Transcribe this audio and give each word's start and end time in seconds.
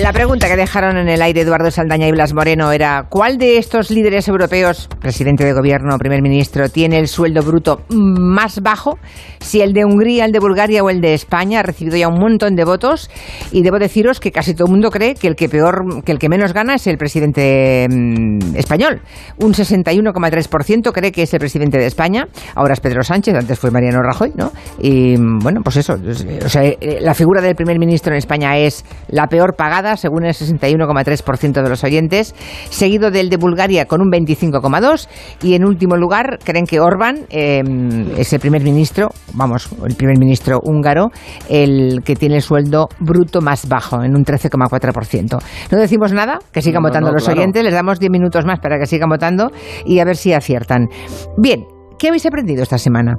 La 0.00 0.10
pregunta 0.10 0.48
que 0.48 0.56
dejaron 0.56 0.96
en 0.96 1.10
el 1.10 1.20
aire 1.20 1.42
Eduardo 1.42 1.70
Saldaña 1.70 2.08
y 2.08 2.12
Blas 2.12 2.32
Moreno 2.32 2.72
era 2.72 3.04
¿cuál 3.10 3.36
de 3.36 3.58
estos 3.58 3.90
líderes 3.90 4.26
europeos, 4.26 4.88
presidente 4.98 5.44
de 5.44 5.52
gobierno, 5.52 5.98
primer 5.98 6.22
ministro, 6.22 6.70
tiene 6.70 6.98
el 6.98 7.08
sueldo 7.08 7.42
bruto 7.42 7.82
más 7.90 8.62
bajo? 8.62 8.98
Si 9.40 9.60
el 9.60 9.74
de 9.74 9.84
Hungría, 9.84 10.24
el 10.24 10.32
de 10.32 10.38
Bulgaria 10.38 10.82
o 10.82 10.88
el 10.88 11.02
de 11.02 11.12
España 11.12 11.60
ha 11.60 11.62
recibido 11.62 11.98
ya 11.98 12.08
un 12.08 12.18
montón 12.18 12.56
de 12.56 12.64
votos 12.64 13.10
y 13.52 13.62
debo 13.62 13.78
deciros 13.78 14.18
que 14.18 14.32
casi 14.32 14.54
todo 14.54 14.66
el 14.66 14.72
mundo 14.72 14.90
cree 14.90 15.14
que 15.14 15.28
el 15.28 15.36
que 15.36 15.50
peor, 15.50 16.02
que 16.04 16.12
el 16.12 16.18
que 16.18 16.30
menos 16.30 16.54
gana 16.54 16.76
es 16.76 16.86
el 16.86 16.96
presidente 16.96 17.86
mm, 17.90 18.56
español. 18.56 19.02
Un 19.40 19.52
61,3% 19.52 20.90
cree 20.92 21.12
que 21.12 21.24
es 21.24 21.34
el 21.34 21.38
presidente 21.38 21.76
de 21.76 21.86
España, 21.86 22.28
ahora 22.54 22.72
es 22.72 22.80
Pedro 22.80 23.02
Sánchez, 23.02 23.34
antes 23.34 23.58
fue 23.58 23.70
Mariano 23.70 24.00
Rajoy, 24.02 24.32
¿no? 24.36 24.52
Y 24.80 25.18
mm, 25.18 25.40
bueno, 25.40 25.60
pues 25.62 25.76
eso, 25.76 25.98
o 26.44 26.48
sea, 26.48 26.64
eh, 26.64 26.98
la 27.02 27.12
figura 27.12 27.42
del 27.42 27.54
primer 27.54 27.78
ministro 27.78 28.14
en 28.14 28.18
España 28.18 28.56
es 28.56 28.86
la 29.08 29.26
peor 29.26 29.54
pagada 29.54 29.81
según 29.96 30.24
el 30.24 30.32
61,3% 30.32 31.62
de 31.62 31.68
los 31.68 31.84
oyentes, 31.84 32.34
seguido 32.70 33.10
del 33.10 33.30
de 33.30 33.36
Bulgaria 33.36 33.86
con 33.86 34.00
un 34.00 34.10
25,2% 34.10 35.08
y 35.42 35.54
en 35.54 35.64
último 35.64 35.96
lugar 35.96 36.38
creen 36.44 36.66
que 36.66 36.80
Orbán 36.80 37.26
em, 37.30 38.10
es 38.16 38.32
el 38.32 38.40
primer 38.40 38.62
ministro, 38.62 39.10
vamos, 39.34 39.68
el 39.86 39.94
primer 39.94 40.18
ministro 40.18 40.60
húngaro, 40.62 41.10
el 41.48 42.02
que 42.04 42.16
tiene 42.16 42.36
el 42.36 42.42
sueldo 42.42 42.88
bruto 43.00 43.40
más 43.40 43.68
bajo, 43.68 44.02
en 44.02 44.16
un 44.16 44.24
13,4%. 44.24 45.38
No 45.70 45.78
decimos 45.78 46.12
nada, 46.12 46.38
que 46.52 46.62
sigan 46.62 46.82
votando 46.82 47.12
los 47.12 47.28
oyentes, 47.28 47.62
les 47.62 47.74
damos 47.74 47.98
10 47.98 48.10
minutos 48.10 48.44
más 48.44 48.60
para 48.60 48.78
que 48.78 48.86
sigan 48.86 49.08
votando 49.08 49.50
y 49.84 49.98
a 49.98 50.04
ver 50.04 50.16
si 50.16 50.32
aciertan. 50.32 50.88
Bien, 51.36 51.64
¿qué 51.98 52.08
habéis 52.08 52.26
aprendido 52.26 52.62
esta 52.62 52.78
semana? 52.78 53.14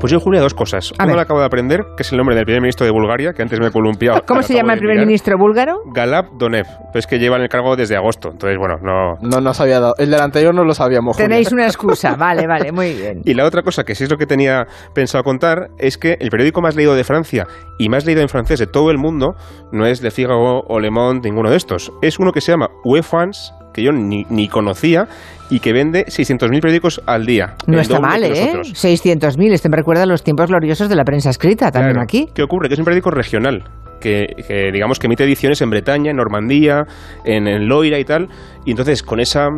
Pues 0.00 0.12
yo, 0.12 0.20
Julia, 0.20 0.40
dos 0.40 0.54
cosas. 0.54 0.92
Uno 1.02 1.14
lo 1.14 1.20
acabo 1.20 1.40
de 1.40 1.46
aprender, 1.46 1.84
que 1.96 2.02
es 2.02 2.12
el 2.12 2.18
nombre 2.18 2.34
del 2.34 2.44
primer 2.44 2.60
ministro 2.60 2.84
de 2.84 2.92
Bulgaria, 2.92 3.32
que 3.32 3.42
antes 3.42 3.60
me 3.60 3.68
he 3.68 3.70
columpiado. 3.70 4.22
¿Cómo 4.26 4.42
se 4.42 4.54
llama 4.54 4.74
el 4.74 4.78
primer 4.78 4.98
ministro 4.98 5.38
búlgaro? 5.38 5.82
Galab 5.92 6.36
Donev. 6.38 6.66
Es 6.94 7.06
que 7.06 7.18
lleva 7.18 7.36
en 7.36 7.42
el 7.42 7.48
cargo 7.48 7.76
desde 7.76 7.96
agosto. 7.96 8.30
Entonces, 8.30 8.58
bueno, 8.58 8.76
no... 8.82 9.16
No 9.20 9.40
nos 9.40 9.60
había 9.60 9.80
dado. 9.80 9.94
El 9.98 10.10
del 10.10 10.20
anterior 10.20 10.54
no 10.54 10.64
lo 10.64 10.74
sabíamos, 10.74 11.16
Tenéis 11.16 11.52
una 11.52 11.66
excusa. 11.66 12.16
Vale, 12.22 12.46
vale, 12.46 12.72
muy 12.72 12.94
bien. 12.94 13.22
Y 13.24 13.34
la 13.34 13.44
otra 13.44 13.62
cosa, 13.62 13.84
que 13.84 13.94
sí 13.94 14.04
es 14.04 14.10
lo 14.10 14.16
que 14.16 14.26
tenía 14.26 14.66
pensado 14.94 15.24
contar, 15.24 15.70
es 15.78 15.98
que 15.98 16.16
el 16.20 16.30
periódico 16.30 16.60
más 16.60 16.76
leído 16.76 16.94
de 16.94 17.04
Francia 17.04 17.46
y 17.78 17.88
más 17.88 18.04
leído 18.04 18.22
en 18.22 18.28
francés 18.28 18.58
de 18.58 18.66
todo 18.66 18.90
el 18.90 18.98
mundo 18.98 19.34
no 19.72 19.86
es 19.86 20.02
Le 20.02 20.10
Figaro 20.10 20.60
o 20.60 20.80
Le 20.80 20.90
Monde, 20.90 21.28
ninguno 21.28 21.50
de 21.50 21.56
estos. 21.56 21.92
Es 22.02 22.18
uno 22.18 22.32
que 22.32 22.40
se 22.40 22.52
llama 22.52 22.70
UEFANS 22.84 23.54
que 23.72 23.82
yo 23.82 23.92
ni, 23.92 24.26
ni 24.30 24.48
conocía 24.48 25.08
y 25.50 25.60
que 25.60 25.72
vende 25.72 26.06
600.000 26.06 26.60
periódicos 26.60 27.02
al 27.06 27.26
día. 27.26 27.56
No 27.66 27.80
está 27.80 28.00
mal, 28.00 28.24
¿eh? 28.24 28.52
600.000. 28.54 29.52
Este 29.52 29.68
me 29.68 29.76
recuerda 29.76 30.04
a 30.04 30.06
los 30.06 30.22
tiempos 30.22 30.48
gloriosos 30.48 30.88
de 30.88 30.96
la 30.96 31.04
prensa 31.04 31.30
escrita 31.30 31.70
también 31.70 31.98
aquí. 31.98 32.28
¿Qué 32.34 32.42
ocurre? 32.42 32.68
Que 32.68 32.74
es 32.74 32.78
un 32.78 32.84
periódico 32.84 33.10
regional. 33.10 33.64
Que, 34.00 34.70
digamos 34.72 34.98
que 34.98 35.06
emite 35.06 35.22
ediciones 35.22 35.60
en 35.60 35.70
Bretaña, 35.70 36.10
en 36.10 36.16
Normandía, 36.16 36.86
en, 37.24 37.46
en 37.46 37.68
Loira 37.68 38.00
y 38.00 38.04
tal, 38.04 38.28
y 38.64 38.72
entonces 38.72 39.00
con 39.02 39.20
esa 39.20 39.48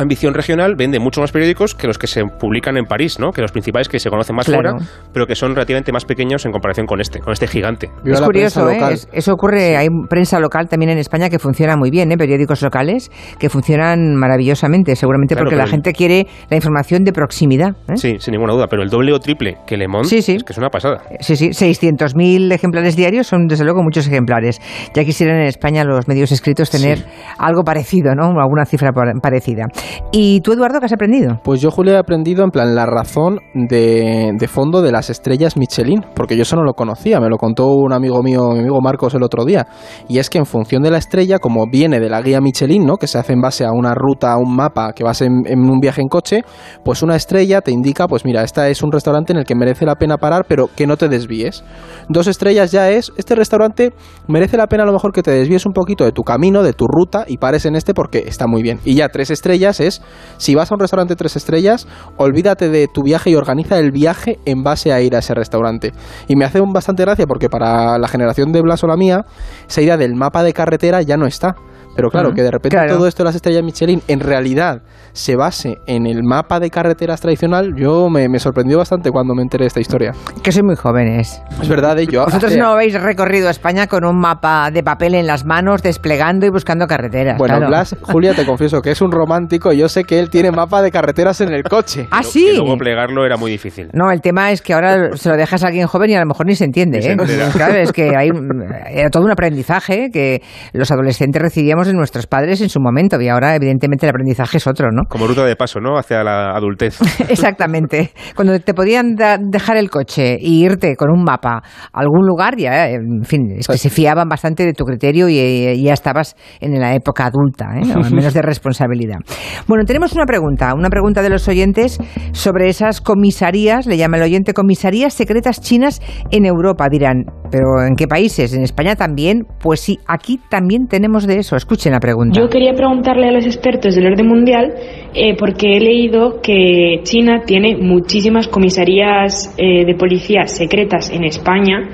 ambición 0.00 0.34
regional 0.34 0.74
vende 0.76 0.98
mucho 0.98 1.20
más 1.20 1.32
periódicos 1.32 1.74
que 1.74 1.86
los 1.86 1.98
que 1.98 2.06
se 2.06 2.24
publican 2.24 2.76
en 2.76 2.84
París, 2.84 3.18
¿no? 3.18 3.32
Que 3.32 3.42
los 3.42 3.52
principales 3.52 3.88
que 3.88 3.98
se 3.98 4.10
conocen 4.10 4.36
más 4.36 4.46
fuera, 4.46 4.74
pero 5.12 5.26
que 5.26 5.34
son 5.34 5.54
relativamente 5.54 5.92
más 5.92 6.04
pequeños 6.04 6.44
en 6.46 6.52
comparación 6.52 6.86
con 6.86 7.00
este, 7.00 7.20
con 7.20 7.32
este 7.32 7.46
gigante. 7.46 7.90
Es 8.04 8.20
curioso, 8.20 8.70
¿eh? 8.70 8.80
eso 9.12 9.32
ocurre, 9.32 9.76
hay 9.76 9.88
prensa 10.08 10.38
local 10.40 10.68
también 10.68 10.90
en 10.90 10.98
España 10.98 11.28
que 11.28 11.38
funciona 11.38 11.76
muy 11.76 11.90
bien, 11.90 12.12
¿eh? 12.12 12.16
periódicos 12.16 12.62
locales 12.62 13.10
que 13.38 13.48
funcionan 13.48 14.14
maravillosamente, 14.16 14.96
seguramente 14.96 15.36
porque 15.36 15.56
la 15.56 15.66
gente 15.66 15.92
quiere 15.92 16.26
la 16.50 16.56
información 16.56 17.04
de 17.04 17.12
proximidad. 17.12 17.70
¿eh? 17.88 17.96
Sí, 17.96 18.16
sin 18.18 18.32
ninguna 18.32 18.52
duda, 18.52 18.66
pero 18.68 18.82
el 18.82 18.88
doble 18.90 19.12
o 19.12 19.18
triple 19.18 19.58
que 19.66 19.76
Le 19.76 19.88
Monde 19.88 20.16
es 20.16 20.26
que 20.26 20.52
es 20.52 20.58
una 20.58 20.70
pasada. 20.70 21.02
Sí, 21.20 21.36
sí, 21.36 21.48
600.000 21.50 22.52
ejemplares 22.52 22.96
diarios 22.96 23.26
son 23.26 23.46
desde 23.46 23.64
luego 23.64 23.82
muchos 23.82 24.06
ejemplares. 24.06 24.60
Ya 24.94 25.04
quisieran 25.04 25.36
en 25.40 25.46
España 25.46 25.84
los 25.84 26.08
medios 26.08 26.32
escritos 26.32 26.70
tener 26.70 27.04
algo 27.38 27.62
parecido, 27.64 28.14
¿no? 28.14 28.40
Alguna 28.40 28.64
cifra 28.64 28.90
parecida. 28.92 29.66
¿Y 30.12 30.40
tú, 30.40 30.52
Eduardo, 30.52 30.80
qué 30.80 30.86
has 30.86 30.92
aprendido? 30.92 31.40
Pues 31.44 31.60
yo, 31.60 31.70
Julio, 31.70 31.94
he 31.94 31.98
aprendido 31.98 32.44
en 32.44 32.50
plan 32.50 32.74
la 32.74 32.86
razón 32.86 33.40
de, 33.54 34.32
de, 34.34 34.48
fondo 34.48 34.82
de 34.82 34.92
las 34.92 35.10
estrellas 35.10 35.56
Michelin, 35.56 36.04
porque 36.14 36.36
yo 36.36 36.42
eso 36.42 36.56
no 36.56 36.64
lo 36.64 36.74
conocía, 36.74 37.20
me 37.20 37.28
lo 37.28 37.36
contó 37.36 37.68
un 37.68 37.92
amigo 37.92 38.22
mío, 38.22 38.50
mi 38.52 38.60
amigo 38.60 38.80
Marcos, 38.80 39.14
el 39.14 39.22
otro 39.22 39.44
día. 39.44 39.66
Y 40.08 40.18
es 40.18 40.30
que 40.30 40.38
en 40.38 40.46
función 40.46 40.82
de 40.82 40.90
la 40.90 40.98
estrella, 40.98 41.38
como 41.38 41.66
viene 41.70 42.00
de 42.00 42.08
la 42.08 42.22
guía 42.22 42.40
Michelin, 42.40 42.84
¿no? 42.84 42.96
que 42.96 43.06
se 43.06 43.18
hace 43.18 43.32
en 43.32 43.40
base 43.40 43.64
a 43.64 43.72
una 43.72 43.94
ruta, 43.94 44.32
a 44.32 44.38
un 44.38 44.54
mapa, 44.54 44.92
que 44.92 45.04
vas 45.04 45.20
en, 45.22 45.42
en 45.46 45.60
un 45.60 45.78
viaje 45.80 46.00
en 46.00 46.08
coche, 46.08 46.42
pues 46.84 47.02
una 47.02 47.16
estrella 47.16 47.60
te 47.60 47.70
indica, 47.70 48.06
pues 48.08 48.24
mira, 48.24 48.42
esta 48.42 48.68
es 48.68 48.82
un 48.82 48.92
restaurante 48.92 49.32
en 49.32 49.38
el 49.38 49.44
que 49.44 49.54
merece 49.54 49.84
la 49.84 49.96
pena 49.96 50.16
parar, 50.16 50.46
pero 50.48 50.68
que 50.74 50.86
no 50.86 50.96
te 50.96 51.08
desvíes. 51.08 51.64
Dos 52.08 52.26
estrellas 52.26 52.72
ya 52.72 52.90
es, 52.90 53.12
este 53.16 53.34
restaurante 53.34 53.92
merece 54.26 54.56
la 54.56 54.66
pena 54.66 54.84
a 54.84 54.86
lo 54.86 54.92
mejor 54.92 55.12
que 55.12 55.22
te 55.22 55.30
desvíes 55.30 55.66
un 55.66 55.72
poquito 55.72 56.04
de 56.04 56.12
tu 56.12 56.22
camino, 56.22 56.62
de 56.62 56.72
tu 56.72 56.86
ruta, 56.86 57.24
y 57.26 57.38
pares 57.38 57.66
en 57.66 57.76
este 57.76 57.94
porque 57.94 58.24
está 58.26 58.46
muy 58.46 58.62
bien. 58.62 58.80
Y 58.84 58.94
ya 58.94 59.08
tres 59.08 59.30
estrellas 59.30 59.77
es, 59.80 60.02
si 60.36 60.54
vas 60.54 60.70
a 60.70 60.74
un 60.74 60.80
restaurante 60.80 61.16
tres 61.16 61.36
estrellas, 61.36 61.86
olvídate 62.16 62.68
de 62.68 62.88
tu 62.88 63.02
viaje 63.02 63.30
y 63.30 63.34
organiza 63.34 63.78
el 63.78 63.92
viaje 63.92 64.38
en 64.44 64.62
base 64.62 64.92
a 64.92 65.00
ir 65.00 65.14
a 65.16 65.18
ese 65.18 65.34
restaurante. 65.34 65.92
Y 66.26 66.36
me 66.36 66.44
hace 66.44 66.60
bastante 66.60 67.04
gracia 67.04 67.26
porque 67.26 67.48
para 67.48 67.98
la 67.98 68.08
generación 68.08 68.52
de 68.52 68.60
Blas 68.60 68.84
o 68.84 68.86
la 68.86 68.96
mía, 68.96 69.26
esa 69.68 69.80
idea 69.80 69.96
del 69.96 70.14
mapa 70.14 70.42
de 70.42 70.52
carretera 70.52 71.02
ya 71.02 71.16
no 71.16 71.26
está. 71.26 71.56
Pero 71.98 72.10
claro, 72.10 72.32
que 72.32 72.44
de 72.44 72.50
repente 72.52 72.78
todo 72.86 73.08
esto 73.08 73.24
de 73.24 73.24
las 73.24 73.34
estrellas 73.34 73.64
Michelin 73.64 74.00
en 74.06 74.20
realidad 74.20 74.82
se 75.12 75.34
base 75.34 75.78
en 75.88 76.06
el 76.06 76.22
mapa 76.22 76.60
de 76.60 76.70
carreteras 76.70 77.20
tradicional, 77.20 77.74
yo 77.74 78.08
me, 78.08 78.38
sorprendió 78.38 78.78
bastante 78.78 79.10
cuando 79.10 79.34
me 79.34 79.42
enteré 79.42 79.64
de 79.64 79.66
esta 79.66 79.80
historia. 79.80 80.12
Que 80.44 80.52
soy 80.52 80.62
muy 80.62 80.76
jóvenes. 80.76 81.42
Es 81.60 81.68
verdad, 81.68 81.98
yo 81.98 82.24
Vosotros 82.24 82.56
no 82.56 82.68
habéis 82.68 82.94
recorrido 83.02 83.50
España 83.50 83.88
con 83.88 84.04
un 84.04 84.16
mapa 84.16 84.70
de 84.70 84.84
papel 84.84 85.16
en 85.16 85.26
las 85.26 85.44
manos, 85.44 85.82
desplegando 85.82 86.46
y 86.46 86.50
buscando 86.50 86.86
carreteras. 86.86 87.36
Bueno, 87.36 87.66
Blas, 87.66 87.96
Julia, 88.02 88.32
te 88.32 88.46
confieso 88.46 88.80
que 88.80 88.92
es 88.92 89.02
un 89.02 89.10
romántico 89.10 89.72
y 89.72 89.78
yo 89.78 89.88
sé 89.88 90.04
que 90.04 90.20
él 90.20 90.30
tiene 90.30 90.52
mapa 90.52 90.82
de 90.82 90.92
carreteras 90.92 91.40
en 91.40 91.52
el 91.52 91.64
coche. 91.64 92.06
¿Ah, 92.12 92.22
sí? 92.22 92.46
Que 92.52 92.58
luego 92.58 92.76
plegarlo 92.76 93.26
era 93.26 93.36
muy 93.36 93.50
difícil. 93.50 93.88
No, 93.92 94.12
el 94.12 94.20
tema 94.20 94.52
es 94.52 94.62
que 94.62 94.72
ahora 94.72 95.16
se 95.16 95.30
lo 95.30 95.36
dejas 95.36 95.64
a 95.64 95.66
alguien 95.66 95.88
joven 95.88 96.10
y 96.10 96.14
a 96.14 96.20
lo 96.20 96.26
mejor 96.26 96.46
ni 96.46 96.54
se 96.54 96.64
entiende. 96.64 97.00
¿eh? 97.00 97.16
claro, 97.52 97.74
es 97.74 97.90
que 97.90 98.12
hay, 98.16 98.30
era 98.92 99.10
todo 99.10 99.24
un 99.24 99.32
aprendizaje 99.32 100.10
que 100.12 100.42
los 100.72 100.92
adolescentes 100.92 101.42
recibíamos 101.42 101.87
de 101.88 101.94
nuestros 101.94 102.26
padres 102.26 102.60
en 102.60 102.68
su 102.68 102.80
momento 102.80 103.20
y 103.20 103.28
ahora 103.28 103.56
evidentemente 103.56 104.06
el 104.06 104.10
aprendizaje 104.10 104.58
es 104.58 104.66
otro, 104.66 104.90
¿no? 104.92 105.02
Como 105.08 105.26
ruta 105.26 105.44
de 105.44 105.56
paso, 105.56 105.80
¿no? 105.80 105.98
Hacia 105.98 106.22
la 106.22 106.52
adultez. 106.56 106.98
Exactamente. 107.28 108.12
Cuando 108.36 108.58
te 108.60 108.74
podían 108.74 109.16
dejar 109.50 109.76
el 109.76 109.90
coche 109.90 110.34
e 110.34 110.48
irte 110.48 110.94
con 110.96 111.10
un 111.10 111.24
mapa 111.24 111.62
a 111.92 112.00
algún 112.00 112.26
lugar, 112.26 112.56
ya, 112.56 112.88
en 112.88 113.24
fin, 113.24 113.56
es 113.58 113.66
que 113.66 113.78
se 113.78 113.90
fiaban 113.90 114.28
bastante 114.28 114.64
de 114.64 114.72
tu 114.72 114.84
criterio 114.84 115.28
y, 115.28 115.82
ya 115.82 115.92
estabas 115.92 116.36
en 116.60 116.78
la 116.78 116.94
época 116.94 117.26
adulta, 117.26 117.66
¿eh? 117.76 117.92
al 117.94 118.14
menos 118.14 118.34
de 118.34 118.42
responsabilidad. 118.42 119.18
Bueno, 119.66 119.84
tenemos 119.84 120.12
una 120.12 120.26
pregunta, 120.26 120.74
una 120.74 120.90
pregunta 120.90 121.22
de 121.22 121.30
los 121.30 121.48
oyentes 121.48 121.98
sobre 122.38 122.68
esas 122.68 123.00
comisarías, 123.00 123.86
le 123.88 123.96
llama 123.96 124.16
el 124.16 124.22
oyente 124.22 124.54
comisarías 124.54 125.12
secretas 125.12 125.60
chinas 125.60 126.00
en 126.30 126.46
Europa, 126.46 126.88
dirán, 126.88 127.24
pero 127.50 127.84
¿en 127.84 127.96
qué 127.96 128.06
países? 128.06 128.54
¿En 128.54 128.62
España 128.62 128.94
también? 128.94 129.44
Pues 129.60 129.80
sí, 129.80 129.98
aquí 130.06 130.38
también 130.48 130.86
tenemos 130.86 131.26
de 131.26 131.38
eso. 131.38 131.56
Escuchen 131.56 131.90
la 131.92 131.98
pregunta. 131.98 132.38
Yo 132.40 132.48
quería 132.48 132.74
preguntarle 132.74 133.26
a 133.26 133.32
los 133.32 133.44
expertos 133.44 133.96
del 133.96 134.06
orden 134.06 134.28
mundial, 134.28 134.72
eh, 135.14 135.34
porque 135.36 135.76
he 135.76 135.80
leído 135.80 136.40
que 136.40 137.00
China 137.02 137.42
tiene 137.44 137.76
muchísimas 137.76 138.46
comisarías 138.46 139.52
eh, 139.58 139.84
de 139.84 139.94
policía 139.96 140.46
secretas 140.46 141.10
en 141.10 141.24
España 141.24 141.88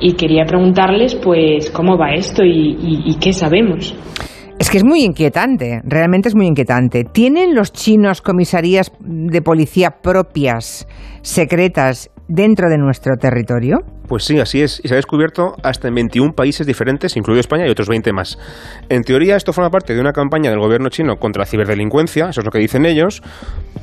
y 0.00 0.14
quería 0.14 0.46
preguntarles, 0.46 1.14
pues, 1.14 1.70
cómo 1.70 1.98
va 1.98 2.14
esto 2.14 2.42
y, 2.42 3.04
y 3.04 3.18
qué 3.20 3.34
sabemos. 3.34 3.94
Es 4.60 4.68
que 4.68 4.76
es 4.76 4.84
muy 4.84 5.04
inquietante, 5.04 5.80
realmente 5.84 6.28
es 6.28 6.34
muy 6.34 6.46
inquietante. 6.46 7.04
¿Tienen 7.04 7.54
los 7.54 7.72
chinos 7.72 8.20
comisarías 8.20 8.92
de 9.00 9.40
policía 9.40 10.02
propias, 10.02 10.86
secretas, 11.22 12.10
dentro 12.28 12.68
de 12.68 12.76
nuestro 12.76 13.16
territorio? 13.16 13.78
Pues 14.10 14.24
sí, 14.24 14.40
así 14.40 14.60
es. 14.60 14.80
Y 14.82 14.88
se 14.88 14.94
ha 14.94 14.96
descubierto 14.96 15.54
hasta 15.62 15.86
en 15.86 15.94
21 15.94 16.32
países 16.32 16.66
diferentes, 16.66 17.16
incluido 17.16 17.38
España 17.38 17.64
y 17.68 17.70
otros 17.70 17.88
20 17.88 18.12
más. 18.12 18.38
En 18.88 19.04
teoría, 19.04 19.36
esto 19.36 19.52
forma 19.52 19.70
parte 19.70 19.94
de 19.94 20.00
una 20.00 20.12
campaña 20.12 20.50
del 20.50 20.58
gobierno 20.58 20.88
chino 20.88 21.14
contra 21.14 21.42
la 21.42 21.46
ciberdelincuencia, 21.46 22.30
eso 22.30 22.40
es 22.40 22.44
lo 22.44 22.50
que 22.50 22.58
dicen 22.58 22.86
ellos. 22.86 23.22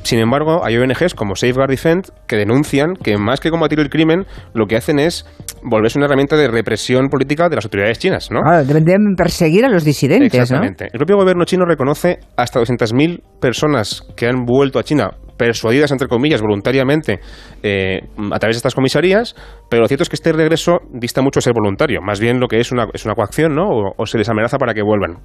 Sin 0.02 0.18
embargo, 0.18 0.66
hay 0.66 0.76
ONGs 0.76 1.14
como 1.14 1.34
Safeguard 1.34 1.70
Defend 1.70 2.10
que 2.26 2.36
denuncian 2.36 2.92
que 3.02 3.16
más 3.16 3.40
que 3.40 3.48
combatir 3.48 3.80
el 3.80 3.88
crimen, 3.88 4.26
lo 4.52 4.66
que 4.66 4.76
hacen 4.76 4.98
es 4.98 5.24
volverse 5.62 5.98
una 5.98 6.04
herramienta 6.04 6.36
de 6.36 6.48
represión 6.48 7.08
política 7.08 7.48
de 7.48 7.56
las 7.56 7.64
autoridades 7.64 7.98
chinas, 7.98 8.30
¿no? 8.30 8.42
Claro, 8.42 8.64
deben 8.66 9.14
perseguir 9.16 9.64
a 9.64 9.70
los 9.70 9.82
disidentes, 9.82 10.34
Exactamente. 10.34 10.90
El 10.92 10.98
propio 10.98 11.16
gobierno 11.16 11.46
chino 11.46 11.64
reconoce 11.64 12.18
hasta 12.36 12.60
200.000 12.60 13.22
personas 13.40 14.02
que 14.14 14.26
han 14.26 14.44
vuelto 14.44 14.78
a 14.78 14.82
China 14.82 15.12
persuadidas, 15.38 15.90
entre 15.92 16.08
comillas, 16.08 16.42
voluntariamente 16.42 17.20
eh, 17.62 18.00
a 18.30 18.38
través 18.38 18.56
de 18.56 18.58
estas 18.58 18.74
comisarías, 18.74 19.34
pero 19.70 19.82
lo 19.82 19.88
cierto 19.88 20.02
es 20.02 20.08
que 20.08 20.16
este 20.16 20.32
regreso 20.32 20.80
dista 20.92 21.22
mucho 21.22 21.38
de 21.38 21.42
ser 21.42 21.54
voluntario, 21.54 22.00
más 22.02 22.20
bien 22.20 22.40
lo 22.40 22.48
que 22.48 22.60
es 22.60 22.72
una, 22.72 22.88
es 22.92 23.06
una 23.06 23.14
coacción, 23.14 23.54
¿no? 23.54 23.68
O, 23.96 24.06
se 24.06 24.18
les 24.18 24.28
amenaza 24.28 24.58
para 24.58 24.74
que 24.74 24.82
vuelvan. 24.82 25.18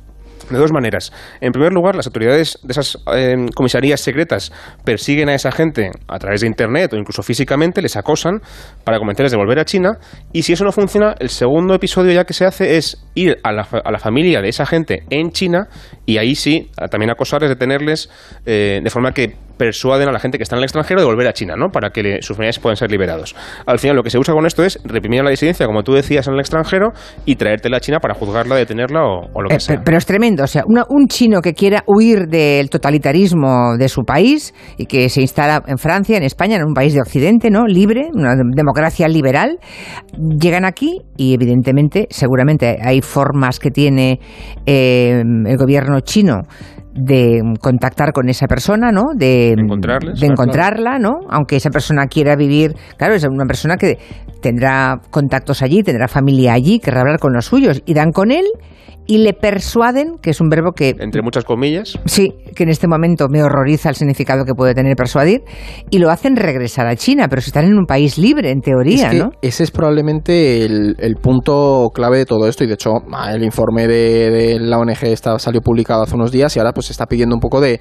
De 0.49 0.57
dos 0.57 0.73
maneras. 0.73 1.13
En 1.39 1.53
primer 1.53 1.71
lugar, 1.71 1.95
las 1.95 2.05
autoridades 2.05 2.59
de 2.63 2.73
esas 2.73 3.01
eh, 3.15 3.33
comisarías 3.55 4.01
secretas 4.01 4.51
persiguen 4.83 5.29
a 5.29 5.35
esa 5.35 5.53
gente 5.53 5.89
a 6.05 6.19
través 6.19 6.41
de 6.41 6.47
Internet 6.47 6.91
o 6.91 6.97
incluso 6.97 7.23
físicamente, 7.23 7.81
les 7.81 7.95
acosan 7.95 8.41
para 8.83 8.99
convencerles 8.99 9.31
de 9.31 9.37
volver 9.37 9.59
a 9.59 9.65
China. 9.65 9.99
Y 10.33 10.43
si 10.43 10.51
eso 10.51 10.65
no 10.65 10.73
funciona, 10.73 11.15
el 11.17 11.29
segundo 11.29 11.73
episodio 11.73 12.11
ya 12.11 12.25
que 12.25 12.33
se 12.33 12.45
hace 12.45 12.75
es 12.75 13.01
ir 13.15 13.37
a 13.41 13.53
la, 13.53 13.61
a 13.61 13.89
la 13.89 13.99
familia 13.99 14.41
de 14.41 14.49
esa 14.49 14.65
gente 14.65 15.03
en 15.09 15.31
China 15.31 15.69
y 16.05 16.17
ahí 16.17 16.35
sí, 16.35 16.69
también 16.91 17.09
acosarles, 17.09 17.49
detenerles, 17.49 18.09
eh, 18.45 18.81
de 18.83 18.89
forma 18.89 19.13
que 19.13 19.35
persuaden 19.57 20.09
a 20.09 20.11
la 20.11 20.19
gente 20.19 20.37
que 20.37 20.43
está 20.43 20.55
en 20.55 20.59
el 20.59 20.63
extranjero 20.63 21.01
de 21.01 21.05
volver 21.05 21.27
a 21.27 21.33
China, 21.33 21.55
¿no? 21.55 21.69
Para 21.69 21.91
que 21.91 22.19
sus 22.21 22.35
familiares 22.35 22.59
puedan 22.59 22.75
ser 22.75 22.91
liberados. 22.91 23.35
Al 23.65 23.79
final, 23.79 23.95
lo 23.95 24.03
que 24.03 24.09
se 24.09 24.17
usa 24.17 24.33
con 24.33 24.45
esto 24.45 24.63
es 24.63 24.79
reprimir 24.83 25.23
la 25.23 25.29
disidencia, 25.29 25.65
como 25.65 25.83
tú 25.83 25.93
decías, 25.93 26.27
en 26.27 26.33
el 26.33 26.39
extranjero 26.39 26.91
y 27.25 27.35
traértela 27.35 27.77
a 27.77 27.79
China 27.79 27.99
para 27.99 28.13
juzgarla, 28.13 28.55
detenerla 28.55 29.01
o, 29.03 29.41
lo 29.41 29.49
que 29.49 29.55
eh, 29.55 29.59
sea. 29.59 29.81
Pero 29.83 29.97
es 29.97 30.05
tremendo. 30.05 30.43
O 30.43 30.47
sea, 30.47 30.63
un 30.65 31.07
chino 31.07 31.41
que 31.41 31.53
quiera 31.53 31.83
huir 31.87 32.27
del 32.27 32.69
totalitarismo 32.69 33.77
de 33.77 33.89
su 33.89 34.03
país 34.03 34.53
y 34.77 34.85
que 34.85 35.09
se 35.09 35.21
instala 35.21 35.61
en 35.67 35.77
Francia, 35.77 36.17
en 36.17 36.23
España, 36.23 36.57
en 36.57 36.63
un 36.63 36.73
país 36.73 36.93
de 36.93 37.01
Occidente, 37.01 37.49
¿no? 37.49 37.65
Libre, 37.65 38.09
una 38.13 38.35
democracia 38.35 39.07
liberal, 39.07 39.59
llegan 40.17 40.65
aquí 40.65 41.01
y, 41.17 41.33
evidentemente, 41.33 42.07
seguramente 42.09 42.77
hay 42.81 43.01
formas 43.01 43.59
que 43.59 43.71
tiene 43.71 44.19
eh, 44.65 45.21
el 45.21 45.57
gobierno 45.57 45.99
chino 46.01 46.43
de 46.93 47.41
contactar 47.59 48.13
con 48.13 48.29
esa 48.29 48.47
persona, 48.47 48.91
¿no? 48.91 49.13
De, 49.15 49.55
de 49.55 50.25
encontrarla, 50.27 50.99
¿no? 50.99 51.19
Aunque 51.29 51.55
esa 51.55 51.69
persona 51.69 52.05
quiera 52.07 52.35
vivir, 52.35 52.73
claro, 52.97 53.15
es 53.15 53.23
una 53.23 53.45
persona 53.45 53.77
que 53.77 53.97
tendrá 54.41 54.99
contactos 55.09 55.61
allí, 55.61 55.81
tendrá 55.83 56.07
familia 56.07 56.53
allí, 56.53 56.79
querrá 56.79 57.01
hablar 57.01 57.19
con 57.19 57.33
los 57.33 57.45
suyos, 57.45 57.81
irán 57.85 58.11
con 58.11 58.31
él 58.31 58.45
y 59.05 59.17
le 59.19 59.33
persuaden, 59.33 60.17
que 60.21 60.29
es 60.29 60.39
un 60.39 60.49
verbo 60.49 60.71
que... 60.71 60.95
Entre 60.99 61.21
muchas 61.21 61.43
comillas. 61.43 61.99
Sí, 62.05 62.33
que 62.55 62.63
en 62.63 62.69
este 62.69 62.87
momento 62.87 63.27
me 63.29 63.43
horroriza 63.43 63.89
el 63.89 63.95
significado 63.95 64.45
que 64.45 64.53
puede 64.53 64.73
tener 64.73 64.95
persuadir, 64.95 65.43
y 65.89 65.99
lo 65.99 66.09
hacen 66.09 66.35
regresar 66.35 66.87
a 66.87 66.95
China, 66.95 67.27
pero 67.29 67.41
si 67.41 67.49
están 67.49 67.65
en 67.65 67.77
un 67.77 67.85
país 67.85 68.17
libre, 68.17 68.51
en 68.51 68.61
teoría, 68.61 69.11
¿no? 69.13 69.31
Ese 69.41 69.63
es 69.63 69.71
probablemente 69.71 70.65
el, 70.65 71.15
punto 71.21 71.89
clave 71.93 72.17
de 72.19 72.25
todo 72.25 72.47
esto, 72.47 72.63
y 72.63 72.67
de 72.67 72.73
hecho 72.73 72.91
el 73.31 73.43
informe 73.43 73.87
de, 73.87 74.57
la 74.59 74.77
ONG 74.77 75.03
está, 75.03 75.37
salió 75.39 75.61
publicado 75.61 76.03
hace 76.03 76.15
unos 76.15 76.31
días 76.31 76.55
y 76.55 76.59
ahora 76.59 76.73
pues 76.73 76.87
se 76.87 76.93
está 76.93 77.05
pidiendo 77.05 77.35
un 77.35 77.39
poco 77.39 77.61
de, 77.61 77.79